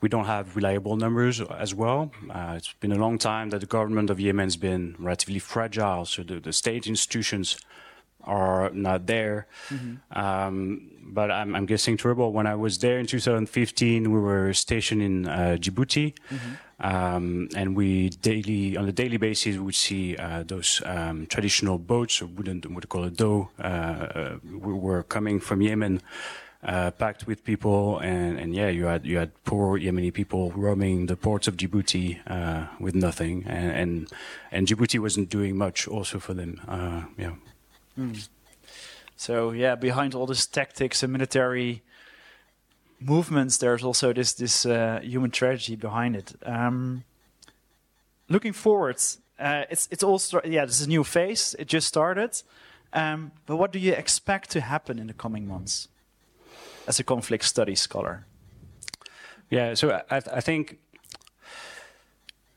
we 0.00 0.08
don't 0.08 0.24
have 0.24 0.56
reliable 0.56 0.96
numbers 0.96 1.40
as 1.40 1.72
well. 1.72 2.10
Uh, 2.28 2.54
it's 2.56 2.72
been 2.80 2.90
a 2.90 2.96
long 2.96 3.18
time 3.18 3.50
that 3.50 3.60
the 3.60 3.66
government 3.66 4.10
of 4.10 4.18
Yemen 4.18 4.46
has 4.46 4.56
been 4.56 4.96
relatively 4.98 5.38
fragile, 5.38 6.04
so 6.06 6.24
the, 6.24 6.40
the 6.40 6.52
state 6.52 6.88
institutions 6.88 7.56
are 8.24 8.70
not 8.70 9.06
there. 9.06 9.46
Um, 10.10 10.88
but 11.04 11.30
I'm, 11.30 11.54
I'm 11.54 11.66
guessing 11.66 11.96
terrible. 11.96 12.32
When 12.32 12.46
I 12.46 12.54
was 12.54 12.78
there 12.78 12.98
in 12.98 13.06
2015, 13.06 14.10
we 14.10 14.18
were 14.20 14.52
stationed 14.52 15.02
in 15.02 15.28
uh, 15.28 15.56
Djibouti, 15.60 16.14
um, 16.80 17.48
and 17.54 17.76
we 17.76 18.08
daily, 18.10 18.76
on 18.76 18.88
a 18.88 18.92
daily 18.92 19.16
basis, 19.16 19.56
we 19.56 19.62
would 19.62 19.74
see 19.74 20.16
uh, 20.16 20.42
those 20.42 20.82
um, 20.84 21.26
traditional 21.26 21.78
boats, 21.78 22.22
or 22.22 22.26
wouldn't 22.26 22.68
what 22.70 22.88
call 22.88 23.04
a 23.04 23.10
dhow, 23.10 23.50
uh, 23.58 23.62
uh, 23.62 24.38
we 24.44 24.72
were 24.72 25.02
coming 25.02 25.40
from 25.40 25.60
Yemen. 25.62 26.00
Uh, 26.64 26.92
packed 26.92 27.26
with 27.26 27.42
people, 27.42 27.98
and, 27.98 28.38
and 28.38 28.54
yeah, 28.54 28.68
you 28.68 28.84
had 28.84 29.04
you 29.04 29.18
had 29.18 29.32
poor 29.42 29.76
Yemeni 29.76 30.14
people 30.14 30.52
roaming 30.52 31.06
the 31.06 31.16
ports 31.16 31.48
of 31.48 31.56
Djibouti 31.56 32.20
uh, 32.28 32.68
with 32.78 32.94
nothing, 32.94 33.42
and, 33.48 33.72
and 33.72 34.12
and 34.52 34.68
Djibouti 34.68 35.00
wasn't 35.00 35.28
doing 35.28 35.58
much 35.58 35.88
also 35.88 36.20
for 36.20 36.34
them. 36.34 36.60
Uh, 36.68 37.02
yeah. 37.96 38.12
So 39.16 39.52
yeah, 39.52 39.76
behind 39.76 40.14
all 40.14 40.26
these 40.26 40.46
tactics 40.46 41.02
and 41.02 41.12
military 41.12 41.82
movements, 43.00 43.58
there's 43.58 43.84
also 43.84 44.12
this 44.12 44.32
this 44.32 44.66
uh, 44.66 45.00
human 45.02 45.30
tragedy 45.30 45.76
behind 45.76 46.16
it. 46.16 46.34
Um, 46.44 47.04
looking 48.28 48.52
forward, 48.52 48.96
uh, 49.38 49.64
it's 49.70 49.88
it's 49.90 50.02
all 50.02 50.20
yeah. 50.44 50.64
This 50.64 50.80
is 50.80 50.86
a 50.86 50.88
new 50.88 51.04
phase. 51.04 51.54
It 51.58 51.68
just 51.68 51.88
started. 51.88 52.42
Um, 52.94 53.32
but 53.46 53.56
what 53.56 53.72
do 53.72 53.78
you 53.78 53.92
expect 53.92 54.50
to 54.50 54.60
happen 54.60 54.98
in 54.98 55.06
the 55.06 55.14
coming 55.14 55.46
months, 55.48 55.88
as 56.86 57.00
a 57.00 57.04
conflict 57.04 57.44
studies 57.44 57.80
scholar? 57.80 58.26
Yeah, 59.50 59.74
so 59.74 60.00
I, 60.10 60.16
I 60.16 60.40
think 60.40 60.78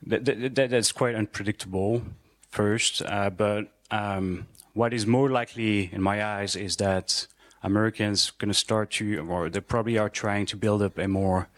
that, 0.06 0.24
that 0.24 0.70
that's 0.70 0.92
quite 0.92 1.14
unpredictable 1.14 2.02
first, 2.50 3.02
uh, 3.02 3.30
but 3.30 3.72
um, 3.90 4.46
what 4.76 4.92
is 4.92 5.06
more 5.06 5.30
likely 5.30 5.90
in 5.90 6.02
my 6.02 6.22
eyes 6.22 6.54
is 6.54 6.76
that 6.76 7.26
Americans 7.62 8.30
going 8.38 8.50
to 8.50 8.54
start 8.54 8.90
to, 8.90 9.26
or 9.30 9.48
they 9.48 9.60
probably 9.60 9.96
are 9.96 10.10
trying 10.10 10.44
to 10.46 10.56
build 10.56 10.82
up 10.82 10.98
a 10.98 11.08
more 11.08 11.48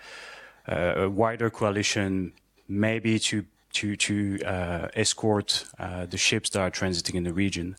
uh, 0.68 1.04
a 1.04 1.08
wider 1.08 1.50
coalition, 1.50 2.32
maybe 2.68 3.18
to 3.18 3.44
to 3.72 3.96
to 3.96 4.14
uh, 4.44 4.88
escort 4.94 5.64
uh, 5.78 6.06
the 6.06 6.16
ships 6.16 6.50
that 6.50 6.60
are 6.60 6.70
transiting 6.70 7.14
in 7.14 7.24
the 7.24 7.32
region. 7.32 7.76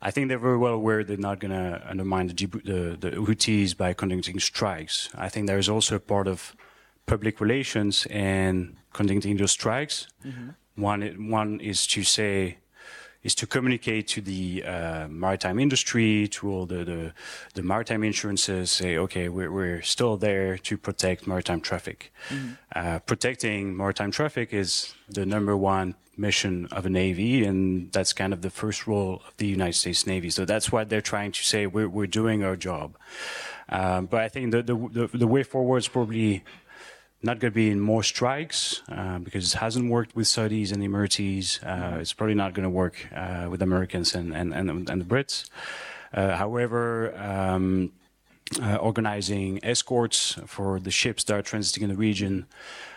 I 0.00 0.10
think 0.12 0.28
they're 0.28 0.38
very 0.38 0.58
well 0.58 0.74
aware 0.74 1.04
they're 1.04 1.16
not 1.16 1.38
going 1.38 1.52
to 1.52 1.82
undermine 1.88 2.26
the, 2.28 2.34
the, 2.34 2.96
the 2.98 3.10
Houthis 3.16 3.76
by 3.76 3.92
conducting 3.92 4.40
strikes. 4.40 5.08
I 5.14 5.28
think 5.28 5.46
there 5.46 5.58
is 5.58 5.68
also 5.68 5.96
a 5.96 6.00
part 6.00 6.26
of 6.26 6.56
public 7.06 7.40
relations 7.40 8.06
and 8.10 8.76
conducting 8.92 9.36
those 9.36 9.52
strikes. 9.52 10.08
One, 10.74 11.30
one 11.30 11.60
is 11.60 11.86
to 11.88 12.02
say, 12.02 12.58
is 13.22 13.34
to 13.36 13.46
communicate 13.46 14.08
to 14.08 14.20
the 14.20 14.64
uh, 14.64 15.06
maritime 15.08 15.58
industry, 15.58 16.28
to 16.28 16.50
all 16.50 16.66
the, 16.66 16.84
the, 16.84 17.12
the 17.54 17.62
maritime 17.62 18.02
insurances, 18.02 18.70
say, 18.70 18.96
okay, 18.96 19.28
we're, 19.28 19.50
we're 19.50 19.82
still 19.82 20.16
there 20.16 20.58
to 20.58 20.76
protect 20.76 21.26
maritime 21.26 21.60
traffic. 21.60 22.12
Uh, 22.74 22.98
protecting 23.00 23.76
maritime 23.76 24.10
traffic 24.10 24.52
is 24.52 24.94
the 25.08 25.24
number 25.24 25.56
one 25.56 25.94
mission 26.16 26.66
of 26.72 26.84
a 26.84 26.90
navy, 26.90 27.44
and 27.44 27.90
that's 27.92 28.12
kind 28.12 28.32
of 28.32 28.42
the 28.42 28.50
first 28.50 28.86
role 28.86 29.22
of 29.26 29.36
the 29.36 29.46
United 29.46 29.74
States 29.74 30.06
Navy. 30.06 30.30
So 30.30 30.44
that's 30.44 30.70
what 30.70 30.88
they're 30.88 31.00
trying 31.00 31.32
to 31.32 31.42
say. 31.42 31.66
We're, 31.66 31.88
we're 31.88 32.06
doing 32.06 32.44
our 32.44 32.56
job. 32.56 32.96
Um, 33.68 34.06
but 34.06 34.20
I 34.20 34.28
think 34.28 34.50
the, 34.52 34.62
the, 34.62 34.76
the, 34.76 35.18
the 35.18 35.26
way 35.26 35.42
forward 35.42 35.78
is 35.78 35.88
probably 35.88 36.44
not 37.22 37.38
going 37.38 37.52
to 37.52 37.54
be 37.54 37.70
in 37.70 37.80
more 37.80 38.02
strikes 38.02 38.82
uh, 38.88 39.18
because 39.18 39.54
it 39.54 39.58
hasn't 39.58 39.90
worked 39.90 40.16
with 40.16 40.26
Saudis 40.26 40.72
and 40.72 40.82
Emiratis. 40.82 41.62
Uh, 41.64 42.00
it's 42.00 42.12
probably 42.12 42.34
not 42.34 42.52
going 42.52 42.64
to 42.64 42.70
work 42.70 43.06
uh, 43.14 43.46
with 43.48 43.62
Americans 43.62 44.14
and, 44.14 44.34
and, 44.34 44.52
and, 44.52 44.90
and 44.90 45.00
the 45.00 45.04
Brits. 45.04 45.48
Uh, 46.12 46.36
however, 46.36 47.16
um, 47.16 47.92
uh, 48.60 48.76
organizing 48.76 49.60
escorts 49.62 50.38
for 50.46 50.80
the 50.80 50.90
ships 50.90 51.24
that 51.24 51.34
are 51.34 51.42
transiting 51.42 51.82
in 51.82 51.88
the 51.88 51.96
region. 51.96 52.46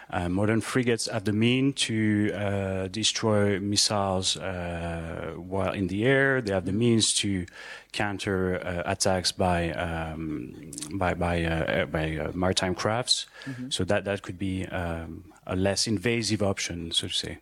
Uh, 0.09 0.29
modern 0.29 0.61
frigates 0.61 1.07
have 1.07 1.23
the 1.23 1.33
mean 1.33 1.73
to 1.73 2.31
uh, 2.33 2.87
destroy 2.87 3.59
missiles 3.59 4.37
uh, 4.37 5.33
while 5.35 5.73
in 5.73 5.87
the 5.87 6.05
air. 6.05 6.41
They 6.41 6.53
have 6.53 6.65
the 6.65 6.71
means 6.71 7.13
to 7.15 7.45
counter 7.91 8.57
uh, 8.63 8.83
attacks 8.85 9.31
by 9.31 9.71
um, 9.71 10.71
by 10.93 11.13
by, 11.15 11.43
uh, 11.43 11.85
by 11.85 12.17
uh, 12.17 12.31
maritime 12.33 12.75
crafts. 12.75 13.25
So 13.69 13.83
that 13.85 14.05
that 14.05 14.21
could 14.21 14.37
be 14.37 14.65
um, 14.67 15.25
a 15.47 15.55
less 15.55 15.87
invasive 15.87 16.43
option, 16.43 16.91
so 16.91 17.07
to 17.07 17.13
say. 17.13 17.37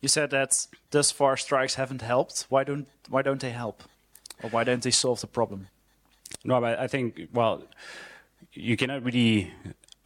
You 0.00 0.08
said 0.08 0.30
that 0.30 0.66
thus 0.90 1.10
far 1.10 1.36
strikes 1.36 1.74
haven't 1.76 2.02
helped. 2.02 2.46
Why 2.48 2.64
don't 2.64 2.86
why 3.08 3.22
don't 3.22 3.40
they 3.40 3.50
help, 3.50 3.82
or 4.42 4.50
why 4.50 4.64
don't 4.64 4.82
they 4.82 4.92
solve 4.92 5.20
the 5.20 5.26
problem? 5.26 5.68
No, 6.44 6.60
but 6.60 6.78
I 6.78 6.86
think 6.86 7.28
well, 7.32 7.62
you 8.52 8.76
cannot 8.76 9.02
really 9.02 9.52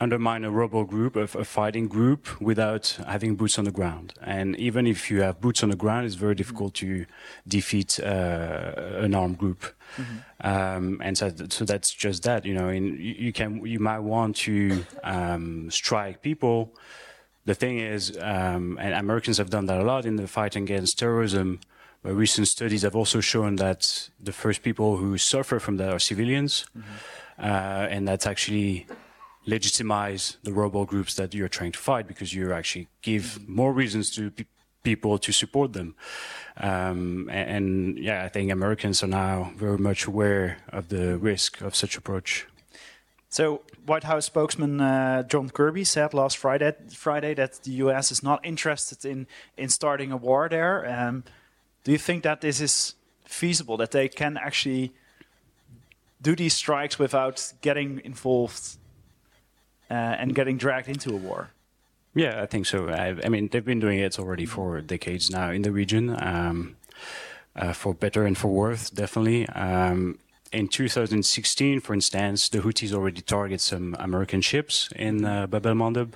undermine 0.01 0.45
a 0.45 0.51
rebel 0.51 0.85
group, 0.85 1.17
a, 1.17 1.23
a 1.23 1.45
fighting 1.45 1.89
group, 1.89 2.41
without 2.41 2.99
having 3.07 3.35
boots 3.37 3.59
on 3.59 3.65
the 3.65 3.71
ground. 3.71 4.15
And 4.23 4.57
even 4.57 4.87
if 4.87 5.11
you 5.11 5.23
have 5.23 5.41
boots 5.41 5.63
on 5.63 5.71
the 5.71 5.77
ground, 5.77 6.07
it's 6.07 6.15
very 6.15 6.35
difficult 6.35 6.75
to 6.75 7.07
defeat 7.47 7.99
uh, 8.01 8.73
an 9.05 9.15
armed 9.15 9.39
group. 9.39 9.65
Um, 10.41 11.01
and 11.03 11.19
so, 11.19 11.33
so 11.49 11.65
that's 11.65 11.91
just 11.91 12.23
that. 12.23 12.45
You 12.45 12.55
know, 12.55 12.69
in, 12.69 12.97
you, 13.01 13.33
can 13.33 13.65
you 13.67 13.81
might 13.81 14.01
want 14.01 14.37
to 14.37 14.85
um, 15.03 15.71
strike 15.71 16.23
people. 16.23 16.75
The 17.45 17.55
thing 17.55 17.79
is, 17.79 18.17
um, 18.21 18.79
and 18.81 18.95
Americans 18.95 19.39
have 19.39 19.51
done 19.51 19.67
that 19.67 19.81
a 19.81 19.85
lot 19.85 20.05
in 20.05 20.17
the 20.17 20.29
fight 20.29 20.55
against 20.55 20.99
terrorism. 20.99 21.61
But 22.03 22.15
recent 22.15 22.47
studies 22.47 22.83
have 22.83 22.95
also 22.95 23.21
shown 23.21 23.57
that 23.57 24.11
the 24.23 24.33
first 24.33 24.63
people 24.63 24.99
who 24.99 25.19
suffer 25.19 25.59
from 25.59 25.79
that 25.79 25.93
are 25.93 25.99
civilians, 25.99 26.65
uh, 27.41 27.89
and 27.91 28.07
that's 28.07 28.25
actually 28.25 28.87
legitimize 29.49 30.37
the 30.43 30.53
rebel 30.53 30.85
groups 30.85 31.15
that 31.15 31.35
you're 31.35 31.49
trying 31.49 31.73
to 31.73 31.79
fight 31.79 32.07
because 32.07 32.35
you 32.35 32.53
actually 32.53 32.87
give 33.01 33.49
more 33.49 33.73
reasons 33.73 34.11
to 34.11 34.31
pe- 34.31 34.45
people 34.83 35.19
to 35.19 35.33
support 35.33 35.73
them. 35.73 35.95
Um, 36.59 37.29
and, 37.31 37.51
and 37.51 37.99
yeah, 37.99 38.25
I 38.25 38.29
think 38.29 38.53
Americans 38.53 39.03
are 39.03 39.09
now 39.09 39.53
very 39.57 39.79
much 39.79 40.07
aware 40.07 40.59
of 40.69 40.89
the 40.89 41.17
risk 41.17 41.63
of 41.63 41.75
such 41.75 41.97
approach. 41.97 42.47
So, 43.31 43.63
White 43.87 44.05
House 44.05 44.27
spokesman 44.27 44.81
uh, 44.81 45.23
John 45.23 45.51
Kirby 45.51 45.85
said 45.85 46.15
last 46.15 46.37
Friday, 46.37 46.75
Friday 46.91 47.35
that 47.35 47.63
the 47.63 47.73
U.S. 47.85 48.13
is 48.13 48.23
not 48.23 48.45
interested 48.45 49.05
in 49.05 49.27
in 49.57 49.69
starting 49.69 50.13
a 50.13 50.17
war 50.17 50.49
there. 50.49 50.87
Um, 50.87 51.25
do 51.85 51.93
you 51.93 51.99
think 51.99 52.23
that 52.23 52.41
this 52.41 52.61
is 52.61 52.95
feasible? 53.25 53.77
That 53.77 53.91
they 53.91 54.09
can 54.09 54.39
actually 54.39 54.93
do 56.23 56.35
these 56.35 56.55
strikes 56.55 56.99
without 56.99 57.53
getting 57.61 58.01
involved 58.05 58.79
uh, 59.91 59.95
and 59.95 60.35
getting 60.35 60.57
dragged 60.57 60.89
into 60.89 61.11
a 61.13 61.17
war? 61.17 61.51
Yeah, 62.15 62.43
I 62.43 62.47
think 62.47 62.67
so. 62.67 62.89
I, 62.89 63.17
I 63.25 63.29
mean, 63.29 63.49
they've 63.49 63.65
been 63.65 63.81
doing 63.81 63.99
it 63.99 64.19
already 64.19 64.47
for 64.47 64.81
decades 64.81 65.31
now 65.31 65.51
in 65.51 65.63
the 65.63 65.71
region, 65.71 66.17
um, 66.21 66.77
uh, 67.55 67.73
for 67.73 67.95
better 67.95 68.25
and 68.25 68.37
for 68.37 68.49
worse, 68.49 68.91
definitely. 68.91 69.49
Um, 69.51 70.19
in 70.51 70.69
2016, 70.69 71.81
for 71.81 71.93
instance, 71.95 72.49
the 72.49 72.59
Houthis 72.61 72.93
already 72.93 73.21
target 73.21 73.61
some 73.61 73.95
American 73.99 74.41
ships 74.41 74.89
in 74.97 75.25
uh, 75.25 75.47
Bab 75.47 75.67
el 75.67 75.75
Mandeb, 75.75 76.15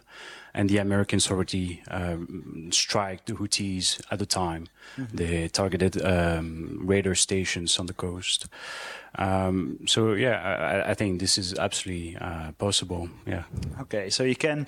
and 0.55 0.69
the 0.69 0.79
Americans 0.79 1.31
already 1.31 1.83
um, 1.91 2.69
strike 2.71 3.25
the 3.25 3.35
Houthis 3.35 4.01
at 4.11 4.19
the 4.19 4.27
time. 4.27 4.69
They 5.15 5.49
targeted 5.49 6.05
um, 6.05 6.81
radar 6.85 7.15
stations 7.15 7.79
on 7.79 7.87
the 7.87 7.95
coast. 7.95 8.47
Um, 9.15 9.79
so 9.87 10.13
yeah, 10.13 10.85
I, 10.87 10.91
I 10.91 10.95
think 10.95 11.21
this 11.21 11.39
is 11.39 11.55
absolutely 11.59 12.17
uh, 12.17 12.53
possible. 12.53 13.09
Yeah. 13.27 13.45
Okay, 13.81 14.11
so 14.11 14.25
you 14.25 14.37
can 14.37 14.67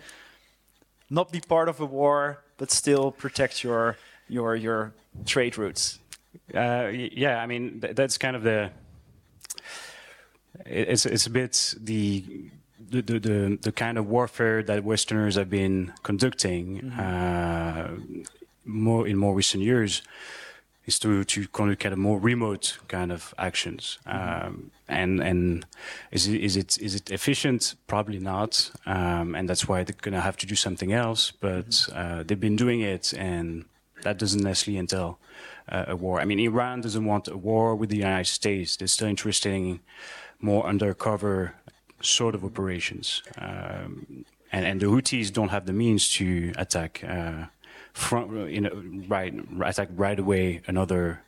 not 1.11 1.31
be 1.33 1.41
part 1.41 1.69
of 1.69 1.81
a 1.81 1.87
war, 1.87 2.43
but 2.57 2.71
still 2.71 3.11
protect 3.11 3.63
your 3.63 3.97
your 4.29 4.57
your 4.57 4.93
trade 5.27 5.59
routes. 5.59 5.99
Uh, 6.55 6.89
yeah, 6.93 7.43
I 7.43 7.47
mean 7.47 7.81
th- 7.81 7.95
that's 7.95 8.19
kind 8.19 8.37
of 8.37 8.43
the. 8.43 8.71
It's 10.67 11.05
it's 11.07 11.27
a 11.27 11.31
bit 11.31 11.75
the 11.81 12.25
the, 12.91 13.03
the 13.03 13.19
the 13.19 13.59
the 13.63 13.73
kind 13.73 13.99
of 13.99 14.07
warfare 14.09 14.63
that 14.63 14.85
Westerners 14.85 15.37
have 15.37 15.51
been 15.51 15.93
conducting 16.03 16.91
uh, 16.93 17.97
more 18.65 19.07
in 19.07 19.17
more 19.17 19.35
recent 19.35 19.63
years 19.63 20.03
is 20.87 20.99
to 20.99 21.25
to 21.25 21.47
conduct 21.49 21.85
of 21.85 21.99
more 21.99 22.19
remote 22.19 22.79
kind 22.89 23.13
of 23.13 23.35
actions. 23.39 23.99
Um, 24.07 24.71
and 24.89 25.21
and 25.21 25.67
is 26.11 26.27
it 26.29 26.41
is 26.41 26.57
it 26.57 26.79
is 26.79 26.95
it 26.95 27.11
efficient? 27.11 27.75
Probably 27.87 28.19
not. 28.19 28.71
Um, 28.87 29.35
and 29.35 29.49
that's 29.49 29.67
why 29.69 29.85
they're 29.85 29.97
going 30.01 30.15
to 30.15 30.21
have 30.21 30.37
to 30.39 30.47
do 30.47 30.55
something 30.55 30.93
else. 30.93 31.31
But 31.31 31.89
uh, 31.95 32.23
they've 32.23 32.41
been 32.41 32.57
doing 32.57 32.81
it, 32.81 33.15
and 33.15 33.65
that 34.03 34.19
doesn't 34.19 34.43
necessarily 34.43 34.79
entail 34.79 35.19
uh, 35.69 35.85
a 35.89 35.97
war. 35.97 36.21
I 36.21 36.25
mean, 36.25 36.41
Iran 36.41 36.83
doesn't 36.83 37.05
want 37.05 37.29
a 37.29 37.37
war 37.37 37.75
with 37.75 37.91
the 37.91 37.97
United 37.97 38.31
States. 38.31 38.77
They're 38.77 38.89
still 38.89 39.09
interested 39.09 39.53
in 39.53 39.81
more 40.41 40.67
undercover 40.67 41.55
sort 42.05 42.35
of 42.35 42.45
operations. 42.45 43.23
Um, 43.39 44.25
and, 44.53 44.65
and 44.67 44.81
the 44.81 44.87
Houthis 44.87 45.33
don't 45.33 45.49
have 45.49 45.67
the 45.67 45.73
means 45.73 46.11
to 46.15 46.53
attack 46.57 47.03
uh, 47.05 47.47
front, 47.93 48.51
you 48.51 48.61
know, 48.61 48.83
right, 49.09 49.35
attack 49.65 49.89
right 49.95 50.19
away 50.19 50.63
another 50.67 51.23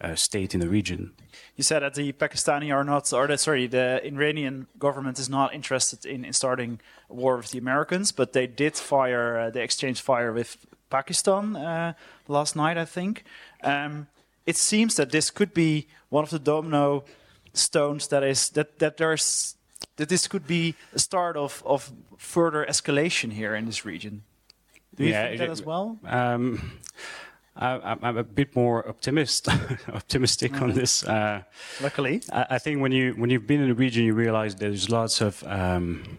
uh, 0.00 0.14
state 0.14 0.54
in 0.54 0.60
the 0.60 0.68
region. 0.68 1.12
You 1.56 1.62
said 1.62 1.82
that 1.82 1.94
the 1.94 2.12
Pakistani 2.12 2.74
are 2.74 2.84
not, 2.84 3.12
or 3.12 3.26
the, 3.26 3.38
sorry, 3.38 3.66
the 3.66 4.04
Iranian 4.04 4.66
government 4.78 5.18
is 5.18 5.28
not 5.28 5.54
interested 5.54 6.04
in, 6.04 6.24
in 6.24 6.32
starting 6.32 6.80
a 7.08 7.14
war 7.14 7.36
with 7.36 7.52
the 7.52 7.58
Americans, 7.58 8.12
but 8.12 8.32
they 8.32 8.46
did 8.46 8.76
fire, 8.76 9.38
uh, 9.38 9.50
they 9.50 9.62
exchanged 9.62 10.00
fire 10.02 10.32
with 10.32 10.66
Pakistan 10.90 11.56
uh, 11.56 11.92
last 12.28 12.56
night, 12.56 12.76
I 12.76 12.84
think. 12.84 13.24
Um, 13.62 14.08
it 14.46 14.56
seems 14.56 14.96
that 14.96 15.10
this 15.10 15.30
could 15.30 15.54
be 15.54 15.86
one 16.10 16.24
of 16.24 16.30
the 16.30 16.38
domino 16.38 17.04
stones 17.52 18.08
that 18.08 18.22
is 18.22 18.50
that 18.50 18.78
that 18.80 18.96
there's 18.96 19.56
that 19.96 20.08
this 20.08 20.26
could 20.28 20.46
be 20.46 20.74
a 20.94 20.98
start 20.98 21.36
of 21.36 21.62
of 21.66 21.92
further 22.16 22.64
escalation 22.68 23.32
here 23.32 23.54
in 23.58 23.66
this 23.66 23.84
region. 23.84 24.22
Do 24.96 25.04
you 25.04 25.10
Yeah, 25.10 25.22
think 25.22 25.34
it- 25.34 25.38
that 25.38 25.50
as 25.50 25.62
well? 25.62 25.98
Um, 26.04 26.72
I, 27.56 27.66
I'm- 27.90 27.98
I'm 28.02 28.16
a 28.16 28.24
bit 28.24 28.56
more 28.56 28.88
optimist, 28.88 29.48
optimistic 29.92 30.60
on 30.62 30.72
this. 30.72 31.04
Uh, 31.04 31.42
Luckily, 31.80 32.20
I, 32.32 32.46
I 32.56 32.58
think 32.58 32.80
when 32.82 32.92
you 32.92 33.12
when 33.16 33.30
you've 33.30 33.46
been 33.46 33.60
in 33.60 33.68
the 33.68 33.74
region, 33.74 34.04
you 34.04 34.14
realize 34.14 34.56
there's 34.56 34.88
lots 34.90 35.20
of 35.20 35.42
um, 35.46 36.18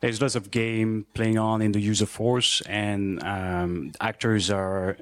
there's 0.00 0.20
lots 0.20 0.34
of 0.36 0.50
game 0.50 1.06
playing 1.14 1.38
on 1.38 1.62
in 1.62 1.72
the 1.72 1.80
use 1.80 2.02
of 2.02 2.10
force, 2.10 2.60
and 2.66 3.22
um, 3.22 3.92
actors 4.00 4.50
are 4.50 4.96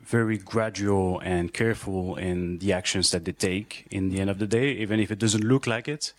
very 0.00 0.38
gradual 0.38 1.20
and 1.20 1.52
careful 1.52 2.16
in 2.16 2.58
the 2.58 2.72
actions 2.72 3.10
that 3.10 3.24
they 3.26 3.32
take. 3.32 3.86
In 3.90 4.08
the 4.08 4.20
end 4.20 4.30
of 4.30 4.38
the 4.38 4.46
day, 4.46 4.70
even 4.72 5.00
if 5.00 5.10
it 5.10 5.18
doesn't 5.18 5.44
look 5.44 5.66
like 5.66 5.88
it. 5.88 6.14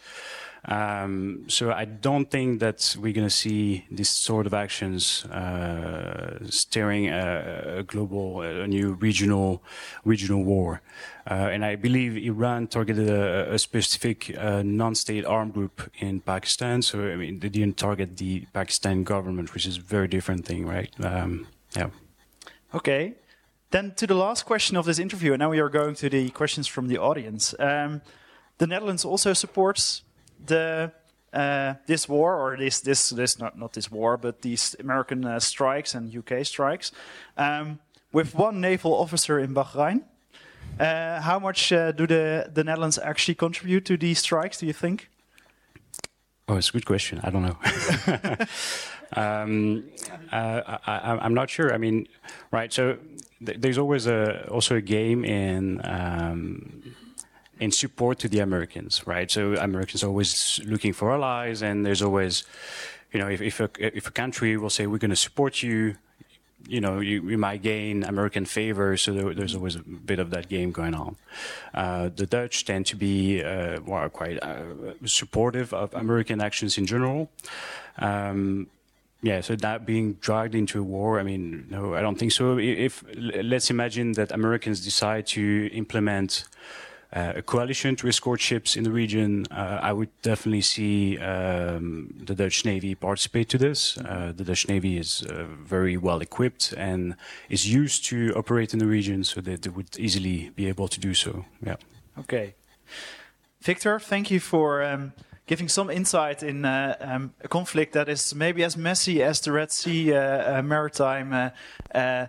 Um, 0.70 1.46
so 1.48 1.72
I 1.72 1.86
don't 1.86 2.30
think 2.30 2.60
that 2.60 2.96
we're 3.00 3.12
going 3.12 3.26
to 3.26 3.34
see 3.34 3.88
this 3.90 4.10
sort 4.10 4.46
of 4.46 4.54
actions 4.54 5.26
uh, 5.26 6.38
steering 6.48 7.10
a, 7.10 7.84
global, 7.88 8.42
a 8.42 8.68
new 8.68 8.94
regional, 8.94 9.64
regional 10.06 10.44
war. 10.44 10.82
Uh, 11.30 11.50
and 11.52 11.66
I 11.66 11.76
believe 11.76 12.18
Iran 12.18 12.68
targeted 12.68 13.10
a, 13.10 13.54
a 13.56 13.58
specific 13.58 14.38
uh, 14.38 14.62
non-state 14.64 15.26
armed 15.26 15.54
group 15.54 15.90
in 15.98 16.22
Pakistan. 16.22 16.84
So 16.84 17.00
I 17.00 17.16
mean, 17.16 17.40
they 17.40 17.50
didn't 17.50 17.78
target 17.78 18.18
the 18.18 18.46
Pakistan 18.54 19.04
government, 19.04 19.56
which 19.56 19.66
is 19.66 19.78
a 19.78 19.82
very 19.82 20.08
different 20.08 20.46
thing, 20.46 20.68
right? 20.68 20.94
Um, 21.04 21.48
yeah. 21.76 21.90
Okay. 22.76 23.16
Then 23.72 23.94
to 23.96 24.06
the 24.06 24.16
last 24.16 24.46
question 24.46 24.78
of 24.78 24.86
this 24.86 25.00
interview, 25.00 25.34
and 25.34 25.40
now 25.40 25.50
we 25.50 25.60
are 25.60 25.70
going 25.70 25.96
to 25.96 26.10
the 26.10 26.30
questions 26.30 26.68
from 26.68 26.88
the 26.88 27.00
audience. 27.00 27.56
Um, 27.60 28.02
the 28.60 28.68
Netherlands 28.68 29.06
also 29.06 29.34
supports 29.34 30.04
the 30.46 30.92
uh, 31.34 31.76
this 31.86 32.10
war, 32.10 32.36
or 32.36 32.58
this 32.58 32.82
this 32.82 33.10
this 33.10 33.40
not 33.40 33.58
not 33.58 33.74
this 33.74 33.92
war, 33.92 34.18
but 34.18 34.42
these 34.42 34.76
American 34.80 35.26
uh, 35.26 35.40
strikes 35.40 35.96
and 35.96 36.16
UK 36.16 36.46
strikes, 36.46 36.92
um, 37.38 37.80
with 38.12 38.36
one 38.36 38.60
naval 38.62 38.94
officer 38.94 39.40
in 39.40 39.54
Bahrain. 39.54 40.04
Uh, 40.80 41.22
how 41.22 41.40
much 41.40 41.72
uh, 41.72 41.92
do 41.92 42.08
the 42.08 42.50
the 42.54 42.64
Netherlands 42.64 42.98
actually 42.98 43.36
contribute 43.36 43.86
to 43.86 43.98
these 43.98 44.20
strikes? 44.20 44.60
Do 44.60 44.66
you 44.66 44.74
think? 44.74 45.10
Oh, 46.48 46.58
it's 46.58 46.70
a 46.70 46.72
good 46.72 46.86
question. 46.86 47.20
I 47.22 47.30
don't 47.30 47.44
know. 47.44 47.58
um, 49.22 49.84
uh, 50.32 50.78
I, 50.88 51.20
I'm 51.22 51.36
not 51.36 51.50
sure. 51.50 51.72
I 51.72 51.78
mean, 51.78 52.08
right. 52.52 52.74
So 52.74 52.98
th- 53.46 53.60
there's 53.62 53.78
always 53.78 54.08
a 54.08 54.48
also 54.50 54.76
a 54.76 54.82
game 54.82 55.24
in 55.24 55.80
um, 55.84 56.79
in 57.60 57.72
support 57.72 58.20
to 58.20 58.28
the 58.30 58.40
Americans, 58.40 59.06
right? 59.06 59.30
So 59.30 59.56
Americans 59.56 60.04
are 60.04 60.08
always 60.08 60.60
looking 60.66 60.94
for 60.94 61.12
allies, 61.12 61.62
and 61.62 61.86
there's 61.86 62.02
always, 62.02 62.44
you 63.12 63.20
know, 63.20 63.28
if 63.28 63.42
if 63.42 63.60
a, 63.60 63.70
if 63.78 64.08
a 64.08 64.12
country 64.12 64.58
will 64.58 64.70
say 64.70 64.88
we're 64.88 64.98
going 64.98 65.10
to 65.10 65.16
support 65.16 65.62
you. 65.64 65.96
You 66.68 66.82
know, 66.82 67.00
you, 67.00 67.24
you 67.30 67.38
might 67.38 67.62
gain 67.62 68.04
American 68.04 68.44
favor, 68.44 68.98
so 68.98 69.14
there, 69.14 69.34
there's 69.34 69.56
always 69.56 69.76
a 69.78 69.80
bit 69.80 70.20
of 70.20 70.30
that 70.32 70.50
game 70.50 70.74
going 70.74 70.94
on. 70.94 71.16
Uh, 71.74 72.10
the 72.14 72.26
Dutch 72.26 72.66
tend 72.66 72.86
to 72.88 72.98
be 72.98 73.42
uh, 73.42 73.80
well, 73.86 74.10
quite 74.10 74.44
uh, 74.44 74.66
supportive 75.06 75.74
of 75.74 75.94
American 75.94 76.42
actions 76.42 76.78
in 76.78 76.86
general. 76.86 77.30
Um, 77.98 78.68
yeah, 79.22 79.40
so 79.40 79.56
that 79.56 79.86
being 79.86 80.14
dragged 80.16 80.54
into 80.54 80.80
a 80.80 80.84
war, 80.84 81.18
I 81.20 81.24
mean, 81.24 81.66
no, 81.70 81.94
I 81.94 82.02
don't 82.02 82.20
think 82.20 82.34
so. 82.34 82.58
If 82.58 83.06
let's 83.16 83.70
imagine 83.70 84.12
that 84.14 84.32
Americans 84.32 84.84
decide 84.84 85.28
to 85.28 85.70
implement 85.72 86.44
a 87.12 87.42
coalition 87.42 87.96
to 87.96 88.08
escort 88.08 88.40
ships 88.40 88.76
in 88.76 88.84
the 88.84 88.92
region, 88.92 89.46
uh, 89.52 89.80
I 89.82 89.94
would 89.94 90.10
definitely 90.22 90.62
see 90.62 91.18
um, 91.18 92.14
the 92.24 92.36
Dutch 92.36 92.66
Navy 92.66 92.94
participate 92.96 93.50
to 93.50 93.58
this. 93.58 93.98
Uh, 93.98 94.32
the 94.36 94.44
Dutch 94.44 94.68
Navy 94.68 94.98
is 94.98 95.24
uh, 95.24 95.46
very 95.64 95.98
well 95.98 96.22
equipped 96.22 96.74
and 96.78 97.16
is 97.50 97.72
used 97.74 98.06
to 98.06 98.34
operate 98.36 98.74
in 98.74 98.80
the 98.80 98.86
region, 98.86 99.24
so 99.24 99.42
that 99.42 99.64
they 99.64 99.70
would 99.70 99.98
easily 99.98 100.52
be 100.56 100.68
able 100.68 100.88
to 100.88 101.00
do 101.00 101.14
so. 101.14 101.46
Yeah. 101.66 101.78
Okay. 102.20 102.54
Victor, 103.62 104.00
thank 104.00 104.30
you 104.30 104.40
for 104.40 104.84
um, 104.84 105.14
giving 105.48 105.68
some 105.68 105.90
insight 105.90 106.44
in 106.44 106.64
uh, 106.64 106.96
um, 107.00 107.34
a 107.44 107.48
conflict 107.48 107.94
that 107.94 108.08
is 108.08 108.36
maybe 108.36 108.64
as 108.64 108.78
messy 108.78 109.24
as 109.24 109.42
the 109.42 109.52
Red 109.52 109.72
Sea 109.72 110.14
uh, 110.14 110.60
uh, 110.60 110.62
maritime 110.62 111.34
uh, 111.34 111.50
uh, 111.98 112.28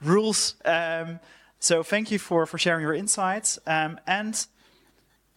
rules. 0.00 0.54
Um, 0.64 1.18
so 1.60 1.82
thank 1.82 2.10
you 2.10 2.18
for, 2.18 2.46
for 2.46 2.58
sharing 2.58 2.82
your 2.82 2.94
insights. 2.94 3.58
Um, 3.66 4.00
and 4.06 4.46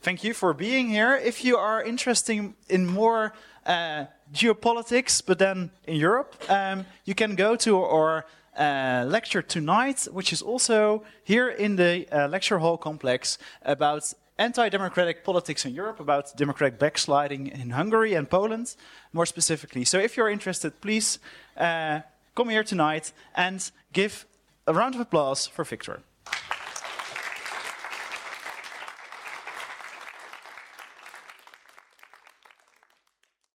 thank 0.01 0.23
you 0.23 0.33
for 0.33 0.53
being 0.53 0.87
here. 0.87 1.15
If 1.15 1.43
you 1.43 1.57
are 1.57 1.83
interested 1.83 2.53
in 2.69 2.85
more 2.87 3.33
uh, 3.65 4.05
geopolitics, 4.33 5.21
but 5.25 5.37
then 5.37 5.71
in 5.85 5.97
Europe, 5.97 6.33
um, 6.49 6.85
you 7.03 7.13
can 7.13 7.35
go 7.35 7.57
to 7.57 7.81
our 7.83 8.25
uh, 8.57 9.03
lecture 9.05 9.41
tonight, 9.41 10.07
which 10.13 10.31
is 10.31 10.41
also 10.41 11.03
here 11.25 11.49
in 11.49 11.75
the 11.75 12.07
uh, 12.09 12.27
lecture 12.29 12.59
hall 12.59 12.77
complex 12.77 13.37
about 13.63 14.13
anti-democratic 14.37 15.23
politics 15.23 15.65
in 15.65 15.73
Europe, 15.73 15.99
about 15.99 16.35
democratic 16.37 16.79
backsliding 16.79 17.47
in 17.47 17.71
Hungary 17.71 18.13
and 18.13 18.29
Poland, 18.29 18.75
more 19.11 19.25
specifically. 19.25 19.83
So 19.83 19.99
if 19.99 20.15
you're 20.15 20.29
interested, 20.29 20.79
please 20.81 21.19
uh, 21.57 21.99
come 22.33 22.49
here 22.49 22.63
tonight 22.63 23.11
and 23.35 23.69
give 23.91 24.25
a 24.65 24.73
round 24.73 24.95
of 24.95 25.01
applause 25.01 25.47
for 25.47 25.65
Victor. 25.65 25.99